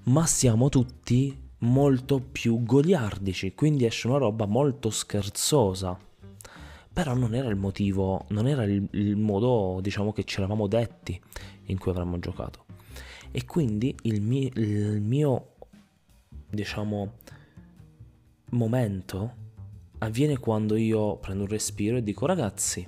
ma 0.05 0.27
siamo 0.27 0.69
tutti 0.69 1.49
molto 1.59 2.21
più 2.21 2.63
goliardici, 2.63 3.55
quindi 3.55 3.85
esce 3.85 4.07
una 4.07 4.19
roba 4.19 4.47
molto 4.47 4.91
scherzosa. 4.91 5.99
Però 6.93 7.15
non 7.15 7.35
era 7.35 7.49
il 7.49 7.57
motivo, 7.57 8.25
non 8.29 8.47
era 8.47 8.65
il, 8.65 8.87
il 8.93 9.17
modo, 9.17 9.79
diciamo, 9.81 10.13
che 10.13 10.25
ci 10.25 10.39
eravamo 10.39 10.67
detti 10.67 11.21
in 11.67 11.79
cui 11.79 11.91
avremmo 11.91 12.19
giocato. 12.19 12.70
E 13.33 13.45
quindi 13.45 13.95
il 14.03 14.21
mio, 14.21 14.49
il 14.55 15.01
mio 15.01 15.55
diciamo, 16.49 17.13
momento 18.51 19.35
avviene 19.99 20.39
quando 20.39 20.77
io 20.77 21.17
prendo 21.17 21.43
un 21.43 21.49
respiro 21.49 21.97
e 21.97 22.03
dico 22.03 22.27
ragazzi, 22.27 22.87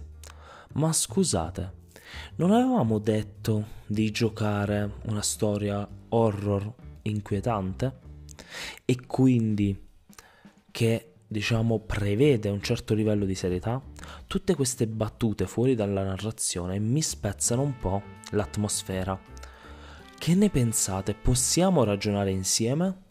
ma 0.75 0.93
scusate, 0.93 1.81
non 2.37 2.51
avevamo 2.51 2.99
detto 2.99 3.81
di 3.87 4.11
giocare 4.11 4.99
una 5.05 5.23
storia 5.23 5.87
horror 6.09 6.75
inquietante 7.03 8.01
e 8.85 9.07
quindi 9.07 9.89
che 10.71 11.13
diciamo 11.27 11.81
prevede 11.81 12.49
un 12.51 12.63
certo 12.63 12.95
livello 12.95 13.25
di 13.25 13.35
serietà, 13.35 13.81
tutte 14.27 14.55
queste 14.55 14.87
battute 14.87 15.47
fuori 15.47 15.75
dalla 15.75 16.05
narrazione 16.05 16.79
mi 16.79 17.01
spezzano 17.01 17.63
un 17.63 17.79
po' 17.79 18.03
l'atmosfera. 18.31 19.32
Che 20.23 20.37
ne 20.37 20.51
pensate? 20.51 21.15
Possiamo 21.15 21.83
ragionare 21.83 22.31
insieme? 22.31 23.07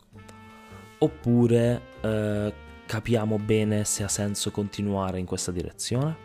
Oppure 0.99 1.81
eh, 1.99 2.53
capiamo 2.85 3.37
bene 3.37 3.83
se 3.83 4.03
ha 4.03 4.07
senso 4.07 4.49
continuare 4.49 5.19
in 5.19 5.25
questa 5.25 5.51
direzione? 5.51 6.15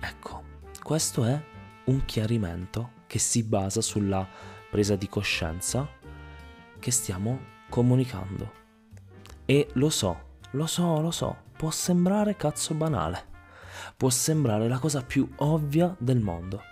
Ecco, 0.00 0.44
questo 0.82 1.26
è 1.26 1.38
un 1.84 2.06
chiarimento 2.06 2.92
che 3.06 3.18
si 3.18 3.42
basa 3.42 3.82
sulla 3.82 4.26
presa 4.70 4.96
di 4.96 5.10
coscienza 5.10 5.86
che 6.78 6.90
stiamo 6.90 7.38
comunicando. 7.68 8.50
E 9.44 9.68
lo 9.74 9.90
so, 9.90 10.38
lo 10.52 10.64
so, 10.64 11.02
lo 11.02 11.10
so, 11.10 11.36
può 11.54 11.70
sembrare 11.70 12.34
cazzo 12.34 12.72
banale, 12.72 13.26
può 13.94 14.08
sembrare 14.08 14.68
la 14.68 14.78
cosa 14.78 15.02
più 15.02 15.30
ovvia 15.36 15.94
del 15.98 16.20
mondo. 16.20 16.62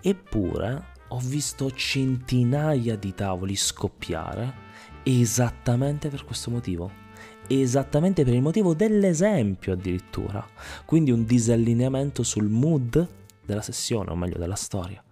Eppure 0.00 0.90
ho 1.12 1.18
visto 1.18 1.70
centinaia 1.70 2.96
di 2.96 3.14
tavoli 3.14 3.54
scoppiare 3.54 4.70
esattamente 5.02 6.08
per 6.08 6.24
questo 6.24 6.50
motivo. 6.50 7.00
Esattamente 7.46 8.24
per 8.24 8.32
il 8.32 8.40
motivo 8.40 8.72
dell'esempio 8.72 9.74
addirittura. 9.74 10.46
Quindi 10.86 11.10
un 11.10 11.24
disallineamento 11.26 12.22
sul 12.22 12.48
mood 12.48 13.06
della 13.44 13.60
sessione, 13.60 14.10
o 14.10 14.16
meglio 14.16 14.38
della 14.38 14.54
storia. 14.54 15.04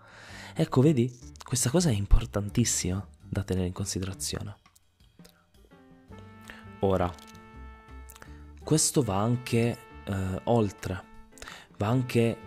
Ecco, 0.54 0.80
vedi, 0.80 1.14
questa 1.44 1.68
cosa 1.68 1.90
è 1.90 1.92
importantissima 1.92 3.06
da 3.22 3.42
tenere 3.42 3.66
in 3.66 3.74
considerazione. 3.74 4.56
Ora, 6.80 7.12
questo 8.64 9.02
va 9.02 9.20
anche 9.20 9.78
eh, 10.04 10.40
oltre, 10.44 11.02
va 11.76 11.88
anche 11.88 12.38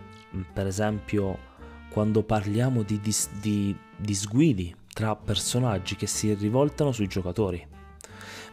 per 0.52 0.66
esempio 0.66 1.52
quando 1.94 2.24
parliamo 2.24 2.82
di, 2.82 2.98
dis- 2.98 3.30
di 3.38 3.74
disguidi 3.96 4.74
tra 4.92 5.14
personaggi 5.14 5.94
che 5.94 6.08
si 6.08 6.34
rivoltano 6.34 6.90
sui 6.90 7.06
giocatori. 7.06 7.64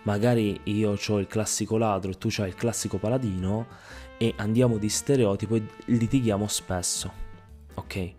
Magari 0.03 0.59
io 0.65 0.95
ho 0.95 1.17
il 1.17 1.25
classico 1.25 1.77
ladro 1.77 2.11
e 2.11 2.19
tu 2.19 2.29
hai 2.37 2.49
il 2.49 2.53
classico 2.53 2.99
paladino 2.99 3.65
e 4.19 4.35
andiamo 4.37 4.77
di 4.77 4.89
stereotipo 4.89 5.55
e 5.55 5.65
litighiamo 5.85 6.45
spesso, 6.47 7.11
ok? 7.73 8.13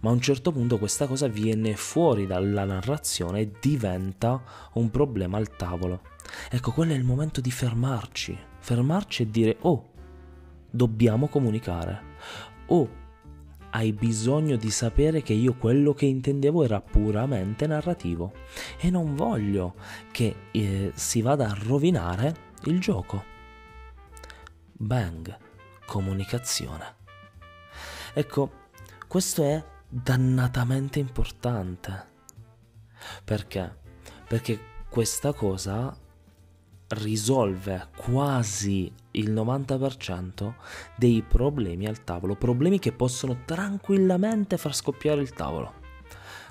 Ma 0.00 0.10
a 0.10 0.12
un 0.12 0.20
certo 0.20 0.52
punto 0.52 0.76
questa 0.76 1.06
cosa 1.06 1.28
viene 1.28 1.74
fuori 1.74 2.26
dalla 2.26 2.64
narrazione 2.64 3.40
e 3.40 3.50
diventa 3.58 4.42
un 4.74 4.90
problema 4.90 5.38
al 5.38 5.56
tavolo. 5.56 6.02
Ecco, 6.50 6.72
quello 6.72 6.92
è 6.92 6.96
il 6.96 7.04
momento 7.04 7.40
di 7.40 7.50
fermarci, 7.50 8.38
fermarci 8.58 9.22
e 9.22 9.30
dire, 9.30 9.56
oh, 9.60 9.92
dobbiamo 10.70 11.28
comunicare. 11.28 12.02
Oh, 12.66 13.06
hai 13.70 13.92
bisogno 13.92 14.56
di 14.56 14.70
sapere 14.70 15.22
che 15.22 15.32
io 15.32 15.54
quello 15.54 15.92
che 15.94 16.06
intendevo 16.06 16.64
era 16.64 16.80
puramente 16.80 17.66
narrativo 17.66 18.32
e 18.78 18.90
non 18.90 19.14
voglio 19.14 19.74
che 20.10 20.34
eh, 20.52 20.92
si 20.94 21.22
vada 21.22 21.48
a 21.48 21.58
rovinare 21.66 22.34
il 22.64 22.80
gioco. 22.80 23.24
Bang, 24.72 25.36
comunicazione. 25.86 26.96
Ecco, 28.14 28.50
questo 29.06 29.42
è 29.42 29.64
dannatamente 29.88 30.98
importante. 30.98 32.06
Perché? 33.24 33.76
Perché 34.26 34.58
questa 34.88 35.32
cosa 35.32 35.96
risolve 36.88 37.88
quasi 37.96 38.92
il 39.12 39.32
90% 39.32 40.54
dei 40.96 41.22
problemi 41.22 41.86
al 41.86 42.04
tavolo, 42.04 42.34
problemi 42.34 42.78
che 42.78 42.92
possono 42.92 43.42
tranquillamente 43.44 44.56
far 44.56 44.74
scoppiare 44.74 45.20
il 45.20 45.32
tavolo. 45.32 45.74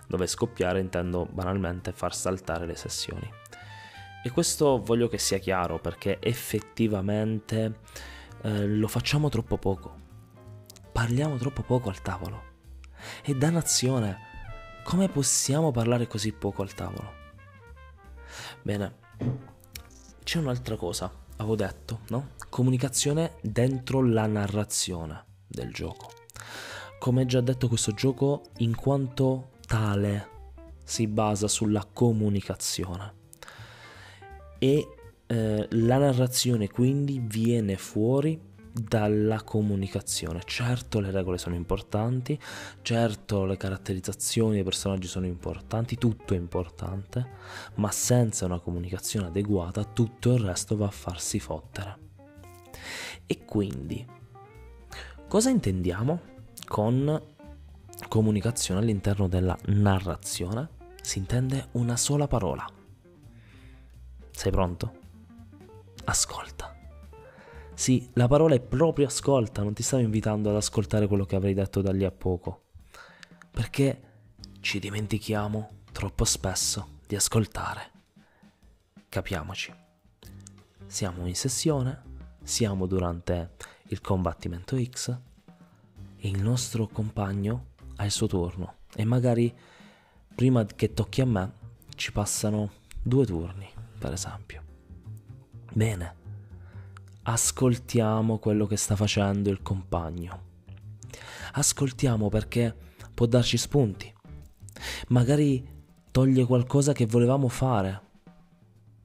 Dove 0.08 0.28
scoppiare 0.28 0.80
intendo 0.80 1.28
banalmente 1.30 1.92
far 1.92 2.16
saltare 2.16 2.66
le 2.66 2.76
sessioni. 2.76 3.30
E 4.24 4.30
questo 4.30 4.82
voglio 4.82 5.08
che 5.08 5.18
sia 5.18 5.38
chiaro 5.38 5.80
perché 5.80 6.20
effettivamente 6.22 7.80
eh, 8.42 8.68
lo 8.68 8.88
facciamo 8.88 9.30
troppo 9.30 9.58
poco. 9.58 10.06
Parliamo 10.92 11.38
troppo 11.38 11.62
poco 11.62 11.90
al 11.90 12.02
tavolo. 12.02 12.44
E 13.24 13.36
dannazione, 13.36 14.18
come 14.84 15.10
possiamo 15.10 15.72
parlare 15.72 16.08
così 16.08 16.32
poco 16.32 16.62
al 16.62 16.74
tavolo? 16.74 17.14
Bene, 18.62 18.96
c'è 20.28 20.40
un'altra 20.40 20.76
cosa, 20.76 21.10
avevo 21.38 21.56
detto, 21.56 22.02
no? 22.10 22.32
Comunicazione 22.50 23.36
dentro 23.42 24.06
la 24.06 24.26
narrazione 24.26 25.24
del 25.48 25.72
gioco. 25.72 26.12
Come 27.00 27.26
già 27.26 27.40
detto, 27.40 27.70
questo 27.70 27.94
gioco 27.94 28.42
in 28.58 28.76
quanto 28.76 29.52
tale 29.66 30.28
si 30.84 31.08
basa 31.08 31.48
sulla 31.48 31.88
comunicazione 31.94 33.14
e 34.60 34.88
eh, 35.28 35.68
la 35.70 35.98
narrazione 35.98 36.68
quindi 36.68 37.22
viene 37.24 37.78
fuori 37.78 38.38
dalla 38.80 39.42
comunicazione. 39.44 40.42
Certo 40.46 41.00
le 41.00 41.12
regole 41.12 41.38
sono 41.38 41.56
importanti, 41.56 42.40
certo 42.82 43.46
le 43.46 43.58
caratterizzazioni 43.58 44.56
dei 44.56 44.64
personaggi 44.64 45.08
sono 45.08 45.26
importanti, 45.26 45.98
tutto 45.98 46.34
è 46.34 46.38
importante, 46.38 47.28
ma 47.76 47.92
senza 47.92 48.46
una 48.46 48.60
comunicazione 48.60 49.28
adeguata 49.28 49.84
tutto 49.84 50.34
il 50.34 50.40
resto 50.40 50.78
va 50.78 50.88
a 50.88 50.92
farsi 50.92 51.40
fottere. 51.40 51.98
E 53.26 53.46
quindi, 53.46 54.06
cosa 55.28 55.50
intendiamo 55.50 56.22
con 56.68 57.22
comunicazione 58.08 58.80
all'interno 58.80 59.28
della 59.28 59.58
narrazione? 59.66 60.70
Si 61.02 61.20
intende 61.20 61.70
una 61.72 61.98
sola 61.98 62.28
parola. 62.28 62.66
Sei 64.32 64.52
pronto? 64.52 64.94
Ascolta. 66.06 66.77
Sì, 67.78 68.10
la 68.14 68.28
parola 68.28 68.56
è 68.56 68.60
proprio 68.60 69.06
ascolta, 69.06 69.62
non 69.62 69.76
ti 69.76 69.84
stavo 69.84 70.02
invitando 70.02 70.50
ad 70.50 70.56
ascoltare 70.56 71.06
quello 71.06 71.26
che 71.26 71.36
avrei 71.36 71.54
detto 71.54 71.84
da 71.84 71.92
lì 71.92 72.06
a 72.06 72.12
poco. 72.12 72.64
Perché 73.52 74.02
ci 74.62 74.80
dimentichiamo 74.80 75.84
troppo 75.92 76.26
spesso 76.26 76.98
di 77.06 77.16
ascoltare. 77.16 77.92
Capiamoci. 79.08 79.72
Siamo 80.88 81.28
in 81.28 81.36
sessione, 81.36 82.02
siamo 82.42 82.88
durante 82.88 83.52
il 83.90 84.02
combattimento 84.02 84.76
X 84.84 85.16
e 86.18 86.28
il 86.28 86.42
nostro 86.42 86.88
compagno 86.88 87.68
ha 87.98 88.06
il 88.06 88.12
suo 88.12 88.26
turno 88.26 88.78
e 88.96 89.06
magari 89.06 89.56
prima 90.34 90.66
che 90.66 90.94
tocchi 90.96 91.22
a 91.22 91.26
me 91.26 91.52
ci 91.94 92.12
passano 92.12 92.72
due 93.04 93.28
turni, 93.28 93.70
per 94.00 94.14
esempio. 94.14 94.64
Bene, 95.74 96.26
ascoltiamo 97.30 98.38
quello 98.38 98.66
che 98.66 98.78
sta 98.78 98.96
facendo 98.96 99.50
il 99.50 99.62
compagno. 99.62 100.46
Ascoltiamo 101.54 102.30
perché 102.30 102.74
può 103.14 103.26
darci 103.26 103.58
spunti. 103.58 104.14
Magari 105.10 105.66
toglie 106.12 106.46
qualcosa 106.46 106.94
che 106.94 107.06
volevamo 107.06 107.50
fare, 107.50 108.02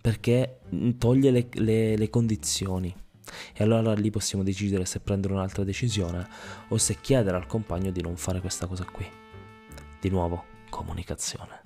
perché 0.00 0.61
toglie 0.98 1.30
le, 1.30 1.48
le, 1.54 1.96
le 1.96 2.11
condizioni. 2.11 2.94
E 3.54 3.64
allora 3.64 3.92
lì 3.94 4.11
possiamo 4.11 4.44
decidere 4.44 4.85
se 4.85 5.00
prendere 5.00 5.32
un'altra 5.32 5.64
decisione 5.64 6.28
o 6.68 6.78
se 6.78 7.00
chiedere 7.00 7.37
al 7.37 7.46
compagno 7.46 7.90
di 7.90 8.02
non 8.02 8.16
fare 8.16 8.40
questa 8.40 8.66
cosa 8.66 8.85
qui. 8.85 9.06
Di 10.00 10.11
nuovo, 10.11 10.44
comunicazione. 10.70 11.62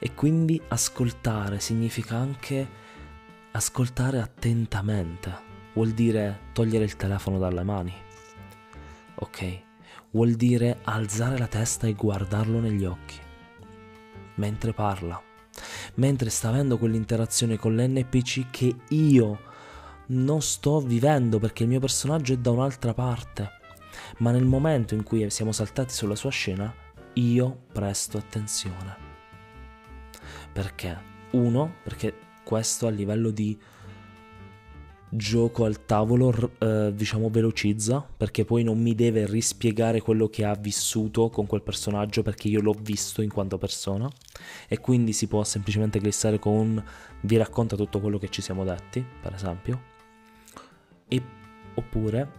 E 0.00 0.14
quindi 0.14 0.60
ascoltare 0.68 1.60
significa 1.60 2.16
anche 2.16 2.78
ascoltare 3.52 4.20
attentamente 4.20 5.49
vuol 5.74 5.90
dire 5.90 6.48
togliere 6.52 6.84
il 6.84 6.96
telefono 6.96 7.38
dalle 7.38 7.62
mani. 7.62 7.92
Ok? 9.16 9.60
Vuol 10.10 10.32
dire 10.32 10.78
alzare 10.84 11.38
la 11.38 11.46
testa 11.46 11.86
e 11.86 11.94
guardarlo 11.94 12.60
negli 12.60 12.84
occhi. 12.84 13.18
Mentre 14.36 14.72
parla. 14.72 15.20
Mentre 15.94 16.30
sta 16.30 16.48
avendo 16.48 16.78
quell'interazione 16.78 17.56
con 17.56 17.76
l'NPC 17.76 18.50
che 18.50 18.74
io 18.88 19.48
non 20.06 20.40
sto 20.42 20.80
vivendo 20.80 21.38
perché 21.38 21.62
il 21.62 21.68
mio 21.68 21.80
personaggio 21.80 22.32
è 22.32 22.38
da 22.38 22.50
un'altra 22.50 22.94
parte. 22.94 23.58
Ma 24.18 24.30
nel 24.30 24.44
momento 24.44 24.94
in 24.94 25.02
cui 25.02 25.28
siamo 25.30 25.52
saltati 25.52 25.92
sulla 25.92 26.16
sua 26.16 26.30
scena, 26.30 26.72
io 27.14 27.64
presto 27.72 28.18
attenzione. 28.18 28.96
Perché? 30.52 31.08
Uno, 31.32 31.74
perché 31.82 32.14
questo 32.42 32.86
a 32.86 32.90
livello 32.90 33.30
di 33.30 33.58
gioco 35.10 35.64
al 35.64 35.84
tavolo, 35.84 36.52
eh, 36.58 36.92
diciamo, 36.94 37.28
velocizza, 37.30 38.06
perché 38.16 38.44
poi 38.44 38.62
non 38.62 38.80
mi 38.80 38.94
deve 38.94 39.26
rispiegare 39.26 40.00
quello 40.00 40.28
che 40.28 40.44
ha 40.44 40.54
vissuto 40.54 41.28
con 41.28 41.46
quel 41.46 41.62
personaggio, 41.62 42.22
perché 42.22 42.48
io 42.48 42.60
l'ho 42.60 42.76
visto 42.80 43.20
in 43.20 43.30
quanto 43.30 43.58
persona, 43.58 44.08
e 44.68 44.78
quindi 44.78 45.12
si 45.12 45.26
può 45.26 45.42
semplicemente 45.44 45.98
glissare 45.98 46.38
con 46.38 46.82
vi 47.22 47.36
racconta 47.36 47.76
tutto 47.76 48.00
quello 48.00 48.18
che 48.18 48.28
ci 48.28 48.40
siamo 48.40 48.64
detti, 48.64 49.04
per 49.20 49.34
esempio. 49.34 49.82
E, 51.08 51.22
oppure, 51.74 52.32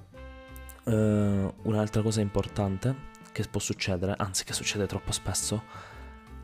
eh, 0.85 1.53
un'altra 1.63 2.01
cosa 2.01 2.21
importante 2.21 3.09
che 3.31 3.45
può 3.49 3.59
succedere, 3.59 4.15
anzi 4.17 4.43
che 4.45 4.53
succede 4.53 4.87
troppo 4.87 5.11
spesso, 5.11 5.63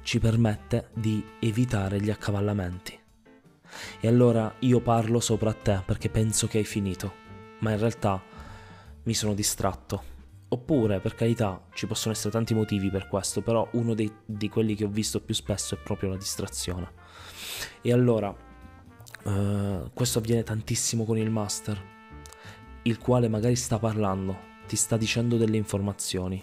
ci 0.02 0.20
permette 0.20 0.90
di 0.94 1.24
evitare 1.40 2.00
gli 2.02 2.10
accavallamenti 2.10 3.06
e 4.00 4.08
allora 4.08 4.54
io 4.60 4.82
parlo 4.82 5.20
sopra 5.20 5.54
te 5.54 5.82
perché 5.86 6.10
penso 6.10 6.48
che 6.48 6.60
hai 6.60 6.66
finito, 6.66 7.14
ma 7.60 7.72
in 7.72 7.80
realtà 7.80 8.22
mi 9.04 9.14
sono 9.14 9.34
distratto. 9.34 10.16
Oppure, 10.50 11.00
per 11.00 11.14
carità, 11.14 11.62
ci 11.74 11.88
possono 11.88 12.14
essere 12.14 12.32
tanti 12.32 12.54
motivi 12.54 12.90
per 12.90 13.08
questo, 13.08 13.42
però 13.42 13.68
uno 13.74 13.94
dei, 13.94 14.10
di 14.26 14.48
quelli 14.48 14.76
che 14.76 14.86
ho 14.86 14.90
visto 14.90 15.20
più 15.20 15.34
spesso 15.34 15.76
è 15.76 15.78
proprio 15.78 16.10
la 16.10 16.18
distrazione. 16.18 16.92
E 17.82 17.92
allora, 17.92 18.30
uh, 18.30 19.92
questo 19.94 20.20
avviene 20.20 20.44
tantissimo 20.44 21.04
con 21.04 21.18
il 21.18 21.30
master, 21.30 21.82
il 22.84 22.98
quale 22.98 23.28
magari 23.28 23.58
sta 23.58 23.78
parlando, 23.78 24.38
ti 24.68 24.78
sta 24.78 24.96
dicendo 24.96 25.36
delle 25.36 25.58
informazioni 25.58 26.42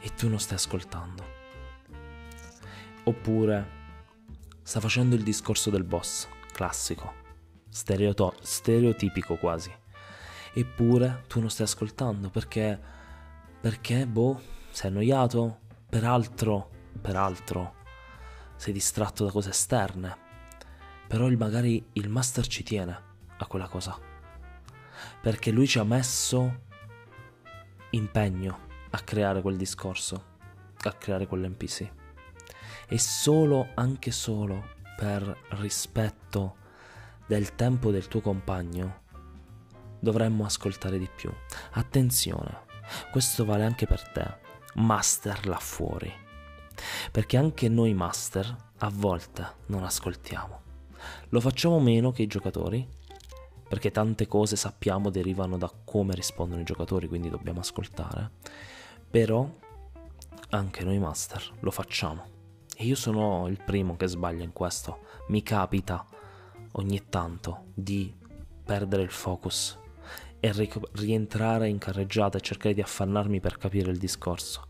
e 0.00 0.10
tu 0.14 0.28
non 0.28 0.38
stai 0.38 0.56
ascoltando. 0.56 1.24
Oppure 3.04 3.82
sta 4.62 4.80
facendo 4.80 5.14
il 5.14 5.22
discorso 5.22 5.70
del 5.70 5.84
boss 5.84 6.28
classico, 6.54 7.12
stereoto- 7.68 8.36
stereotipico 8.40 9.36
quasi. 9.36 9.70
Eppure 10.54 11.24
tu 11.26 11.40
non 11.40 11.50
stai 11.50 11.66
ascoltando 11.66 12.30
perché, 12.30 12.80
perché, 13.60 14.06
boh, 14.06 14.40
sei 14.70 14.90
annoiato, 14.90 15.58
peraltro, 15.90 16.70
peraltro, 17.00 17.74
sei 18.54 18.72
distratto 18.72 19.24
da 19.24 19.32
cose 19.32 19.50
esterne. 19.50 20.16
Però 21.08 21.26
il, 21.26 21.36
magari 21.36 21.84
il 21.94 22.08
master 22.08 22.46
ci 22.46 22.62
tiene 22.62 23.02
a 23.36 23.46
quella 23.46 23.68
cosa. 23.68 23.98
Perché 25.20 25.50
lui 25.50 25.66
ci 25.66 25.80
ha 25.80 25.84
messo 25.84 26.62
impegno 27.90 28.58
a 28.90 29.00
creare 29.00 29.42
quel 29.42 29.56
discorso, 29.56 30.24
a 30.82 30.92
creare 30.92 31.26
quell'NPC. 31.26 31.90
E 32.86 32.98
solo, 32.98 33.70
anche 33.74 34.12
solo 34.12 34.82
per 34.96 35.36
rispetto 35.50 36.56
del 37.26 37.54
tempo 37.54 37.90
del 37.90 38.08
tuo 38.08 38.20
compagno, 38.20 39.02
dovremmo 39.98 40.44
ascoltare 40.44 40.98
di 40.98 41.08
più. 41.14 41.32
Attenzione, 41.72 42.62
questo 43.10 43.44
vale 43.44 43.64
anche 43.64 43.86
per 43.86 44.08
te, 44.10 44.36
master 44.74 45.46
là 45.46 45.58
fuori. 45.58 46.12
Perché 47.10 47.36
anche 47.36 47.68
noi 47.68 47.94
master 47.94 48.54
a 48.78 48.90
volte 48.92 49.46
non 49.66 49.84
ascoltiamo. 49.84 50.62
Lo 51.30 51.40
facciamo 51.40 51.80
meno 51.80 52.12
che 52.12 52.22
i 52.22 52.26
giocatori, 52.26 52.86
perché 53.68 53.90
tante 53.90 54.26
cose 54.26 54.56
sappiamo 54.56 55.10
derivano 55.10 55.56
da 55.56 55.72
come 55.84 56.14
rispondono 56.14 56.60
i 56.60 56.64
giocatori, 56.64 57.08
quindi 57.08 57.30
dobbiamo 57.30 57.60
ascoltare. 57.60 58.30
Però 59.10 59.48
anche 60.50 60.84
noi 60.84 60.98
master 60.98 61.50
lo 61.60 61.70
facciamo. 61.70 62.33
E 62.76 62.84
io 62.84 62.96
sono 62.96 63.46
il 63.48 63.62
primo 63.64 63.96
che 63.96 64.06
sbaglia 64.08 64.42
in 64.42 64.52
questo. 64.52 65.00
Mi 65.28 65.42
capita 65.42 66.04
ogni 66.72 67.08
tanto 67.08 67.66
di 67.74 68.12
perdere 68.64 69.02
il 69.02 69.10
focus 69.10 69.78
e 70.40 70.52
rientrare 70.92 71.68
in 71.68 71.78
carreggiata 71.78 72.38
e 72.38 72.40
cercare 72.40 72.74
di 72.74 72.80
affannarmi 72.80 73.40
per 73.40 73.56
capire 73.56 73.90
il 73.90 73.98
discorso. 73.98 74.66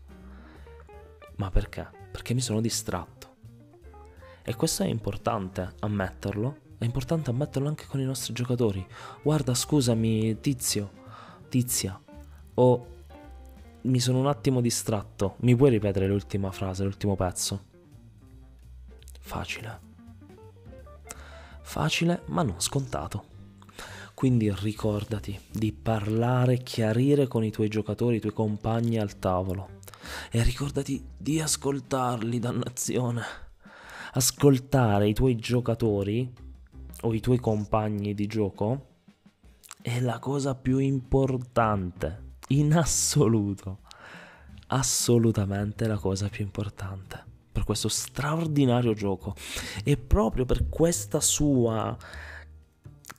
Ma 1.37 1.49
perché? 1.49 1.89
Perché 2.11 2.33
mi 2.33 2.41
sono 2.41 2.61
distratto. 2.61 3.33
E 4.43 4.55
questo 4.55 4.83
è 4.83 4.87
importante 4.87 5.73
ammetterlo. 5.79 6.57
È 6.77 6.85
importante 6.85 7.31
ammetterlo 7.31 7.67
anche 7.67 7.87
con 7.87 7.99
i 7.99 8.05
nostri 8.05 8.33
giocatori. 8.33 8.85
Guarda, 9.23 9.53
scusami, 9.53 10.39
tizio, 10.39 10.91
tizia, 11.49 11.99
o 12.53 12.87
mi 13.81 13.99
sono 13.99 14.19
un 14.19 14.27
attimo 14.27 14.61
distratto. 14.61 15.35
Mi 15.39 15.55
puoi 15.55 15.71
ripetere 15.71 16.07
l'ultima 16.07 16.51
frase, 16.51 16.83
l'ultimo 16.83 17.15
pezzo? 17.15 17.73
Facile. 19.25 19.79
Facile 21.63 22.21
ma 22.27 22.43
non 22.43 22.61
scontato. 22.61 23.33
Quindi 24.13 24.53
ricordati 24.53 25.37
di 25.51 25.73
parlare, 25.73 26.59
chiarire 26.59 27.27
con 27.27 27.43
i 27.43 27.49
tuoi 27.49 27.67
giocatori, 27.67 28.17
i 28.17 28.19
tuoi 28.19 28.33
compagni 28.33 28.99
al 28.99 29.17
tavolo. 29.17 29.79
E 30.29 30.43
ricordati 30.43 31.03
di 31.17 31.41
ascoltarli, 31.41 32.37
dannazione. 32.37 33.23
Ascoltare 34.13 35.09
i 35.09 35.15
tuoi 35.15 35.35
giocatori 35.37 36.31
o 37.01 37.13
i 37.13 37.19
tuoi 37.19 37.39
compagni 37.39 38.13
di 38.13 38.27
gioco 38.27 38.89
è 39.81 39.99
la 40.01 40.19
cosa 40.19 40.53
più 40.53 40.77
importante, 40.77 42.35
in 42.49 42.75
assoluto. 42.75 43.79
Assolutamente 44.67 45.87
la 45.87 45.97
cosa 45.97 46.29
più 46.29 46.45
importante 46.45 47.33
per 47.55 47.63
questo 47.63 47.87
straordinario 47.87 48.93
gioco 48.93 49.33
e 49.85 49.95
proprio 49.95 50.43
per 50.43 50.67
questa 50.67 51.21
sua 51.21 51.97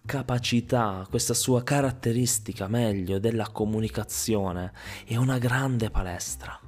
capacità, 0.05 1.07
questa 1.09 1.33
sua 1.33 1.63
caratteristica 1.63 2.69
meglio 2.69 3.19
della 3.19 3.49
comunicazione 3.49 4.73
è 5.07 5.17
una 5.17 5.39
grande 5.39 5.89
palestra. 5.89 6.61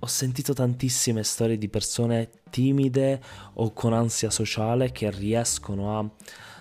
Ho 0.00 0.06
sentito 0.06 0.52
tantissime 0.52 1.22
storie 1.22 1.56
di 1.56 1.68
persone 1.68 2.28
timide 2.50 3.22
o 3.54 3.72
con 3.72 3.92
ansia 3.92 4.30
sociale 4.30 4.90
che 4.90 5.08
riescono 5.12 6.00
a 6.00 6.10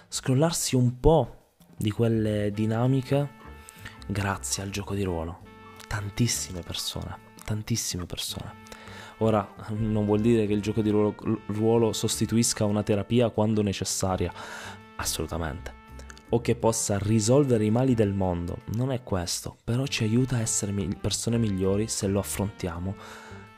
scrollarsi 0.08 0.75
un 0.75 0.99
po' 0.99 1.53
di 1.75 1.89
quelle 1.89 2.51
dinamiche 2.51 3.29
grazie 4.05 4.62
al 4.62 4.69
gioco 4.69 4.93
di 4.93 5.01
ruolo. 5.01 5.39
Tantissime 5.88 6.62
persone, 6.62 7.17
tantissime 7.43 8.05
persone. 8.05 8.64
Ora 9.19 9.47
non 9.78 10.06
vuol 10.06 10.21
dire 10.21 10.45
che 10.45 10.54
il 10.54 10.62
gioco 10.62 10.82
di 10.82 10.89
ruolo, 10.89 11.15
ruolo 11.47 11.93
sostituisca 11.93 12.65
una 12.65 12.84
terapia 12.84 13.30
quando 13.30 13.62
necessaria, 13.62 14.32
assolutamente 14.97 15.84
o 16.30 16.41
che 16.41 16.56
possa 16.56 16.97
risolvere 16.97 17.65
i 17.65 17.69
mali 17.69 17.93
del 17.93 18.13
mondo. 18.13 18.62
Non 18.73 18.91
è 18.91 19.04
questo, 19.04 19.58
però 19.63 19.86
ci 19.86 20.04
aiuta 20.04 20.38
a 20.38 20.41
essere 20.41 20.73
persone 20.99 21.38
migliori 21.38 21.88
se 21.88 22.08
lo 22.08 22.19
affrontiamo 22.19 22.95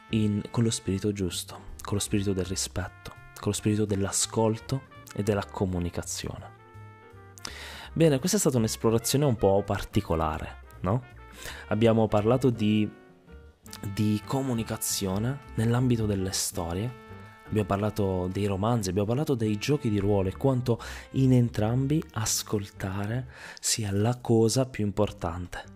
in, 0.09 0.41
con 0.51 0.63
lo 0.63 0.69
spirito 0.69 1.11
giusto, 1.11 1.59
con 1.81 1.95
lo 1.95 1.99
spirito 1.99 2.33
del 2.33 2.45
rispetto, 2.45 3.11
con 3.39 3.51
lo 3.51 3.53
spirito 3.53 3.85
dell'ascolto 3.85 4.83
e 5.15 5.23
della 5.23 5.45
comunicazione. 5.45 6.55
Bene, 7.93 8.19
questa 8.19 8.37
è 8.37 8.39
stata 8.39 8.57
un'esplorazione 8.57 9.25
un 9.25 9.35
po' 9.35 9.63
particolare, 9.65 10.57
no? 10.81 11.03
Abbiamo 11.69 12.07
parlato 12.07 12.49
di 12.49 12.89
di 13.93 14.21
comunicazione 14.25 15.39
nell'ambito 15.55 16.05
delle 16.05 16.31
storie. 16.31 17.05
Abbiamo 17.47 17.67
parlato 17.67 18.27
dei 18.31 18.45
romanzi, 18.45 18.89
abbiamo 18.89 19.07
parlato 19.07 19.33
dei 19.33 19.57
giochi 19.57 19.89
di 19.89 19.99
ruolo 19.99 20.29
e 20.29 20.35
quanto 20.35 20.79
in 21.11 21.31
entrambi 21.31 22.03
ascoltare 22.13 23.27
sia 23.59 23.91
la 23.91 24.17
cosa 24.19 24.65
più 24.65 24.85
importante. 24.85 25.75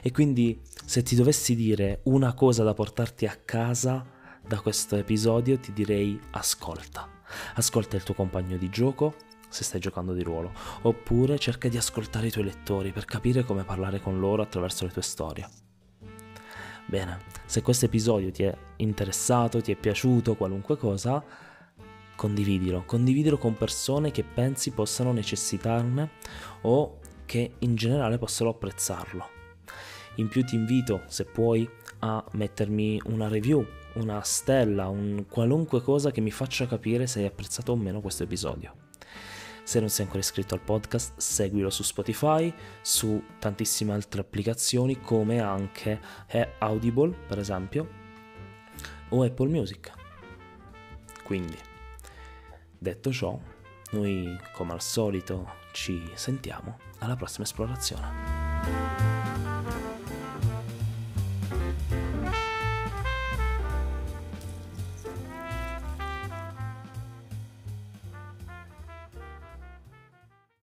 E 0.00 0.12
quindi 0.12 0.60
se 0.84 1.02
ti 1.02 1.16
dovessi 1.16 1.56
dire 1.56 2.00
una 2.04 2.34
cosa 2.34 2.62
da 2.62 2.74
portarti 2.74 3.26
a 3.26 3.36
casa 3.44 4.06
da 4.46 4.60
questo 4.60 4.96
episodio, 4.96 5.58
ti 5.58 5.72
direi 5.72 6.18
ascolta. 6.30 7.08
Ascolta 7.54 7.96
il 7.96 8.02
tuo 8.02 8.14
compagno 8.14 8.56
di 8.56 8.68
gioco 8.68 9.14
se 9.48 9.64
stai 9.64 9.80
giocando 9.80 10.14
di 10.14 10.22
ruolo, 10.22 10.52
oppure 10.82 11.38
cerca 11.38 11.68
di 11.68 11.76
ascoltare 11.76 12.28
i 12.28 12.30
tuoi 12.30 12.44
lettori 12.44 12.90
per 12.90 13.04
capire 13.04 13.44
come 13.44 13.64
parlare 13.64 14.00
con 14.00 14.18
loro 14.18 14.42
attraverso 14.42 14.86
le 14.86 14.92
tue 14.92 15.02
storie. 15.02 15.61
Bene, 16.92 17.20
se 17.46 17.62
questo 17.62 17.86
episodio 17.86 18.30
ti 18.30 18.42
è 18.42 18.54
interessato, 18.76 19.62
ti 19.62 19.72
è 19.72 19.76
piaciuto, 19.76 20.34
qualunque 20.34 20.76
cosa, 20.76 21.24
condividilo. 22.14 22.82
Condividilo 22.84 23.38
con 23.38 23.56
persone 23.56 24.10
che 24.10 24.22
pensi 24.22 24.72
possano 24.72 25.10
necessitarne 25.10 26.10
o 26.60 26.98
che 27.24 27.52
in 27.60 27.76
generale 27.76 28.18
possano 28.18 28.50
apprezzarlo. 28.50 29.26
In 30.16 30.28
più 30.28 30.44
ti 30.44 30.54
invito, 30.54 31.04
se 31.06 31.24
puoi, 31.24 31.66
a 32.00 32.22
mettermi 32.32 33.00
una 33.06 33.26
review, 33.26 33.64
una 33.94 34.20
stella, 34.20 34.88
un 34.88 35.24
qualunque 35.30 35.80
cosa 35.80 36.10
che 36.10 36.20
mi 36.20 36.30
faccia 36.30 36.66
capire 36.66 37.06
se 37.06 37.20
hai 37.20 37.24
apprezzato 37.24 37.72
o 37.72 37.76
meno 37.76 38.02
questo 38.02 38.24
episodio. 38.24 38.81
Se 39.64 39.78
non 39.80 39.88
sei 39.88 40.04
ancora 40.04 40.20
iscritto 40.20 40.54
al 40.54 40.60
podcast, 40.60 41.16
seguilo 41.16 41.70
su 41.70 41.82
Spotify, 41.82 42.52
su 42.80 43.22
tantissime 43.38 43.92
altre 43.92 44.20
applicazioni 44.20 45.00
come 45.00 45.40
anche 45.40 46.00
Audible, 46.58 47.14
per 47.26 47.38
esempio, 47.38 47.88
o 49.10 49.22
Apple 49.24 49.48
Music. 49.48 49.92
Quindi, 51.22 51.56
detto 52.78 53.12
ciò, 53.12 53.38
Noi, 53.92 54.38
come 54.54 54.72
al 54.72 54.82
solito, 54.82 55.52
ci 55.72 56.10
sentiamo 56.14 56.78
alla 56.98 57.16
prossima 57.16 57.44
esplorazione. 57.44 58.51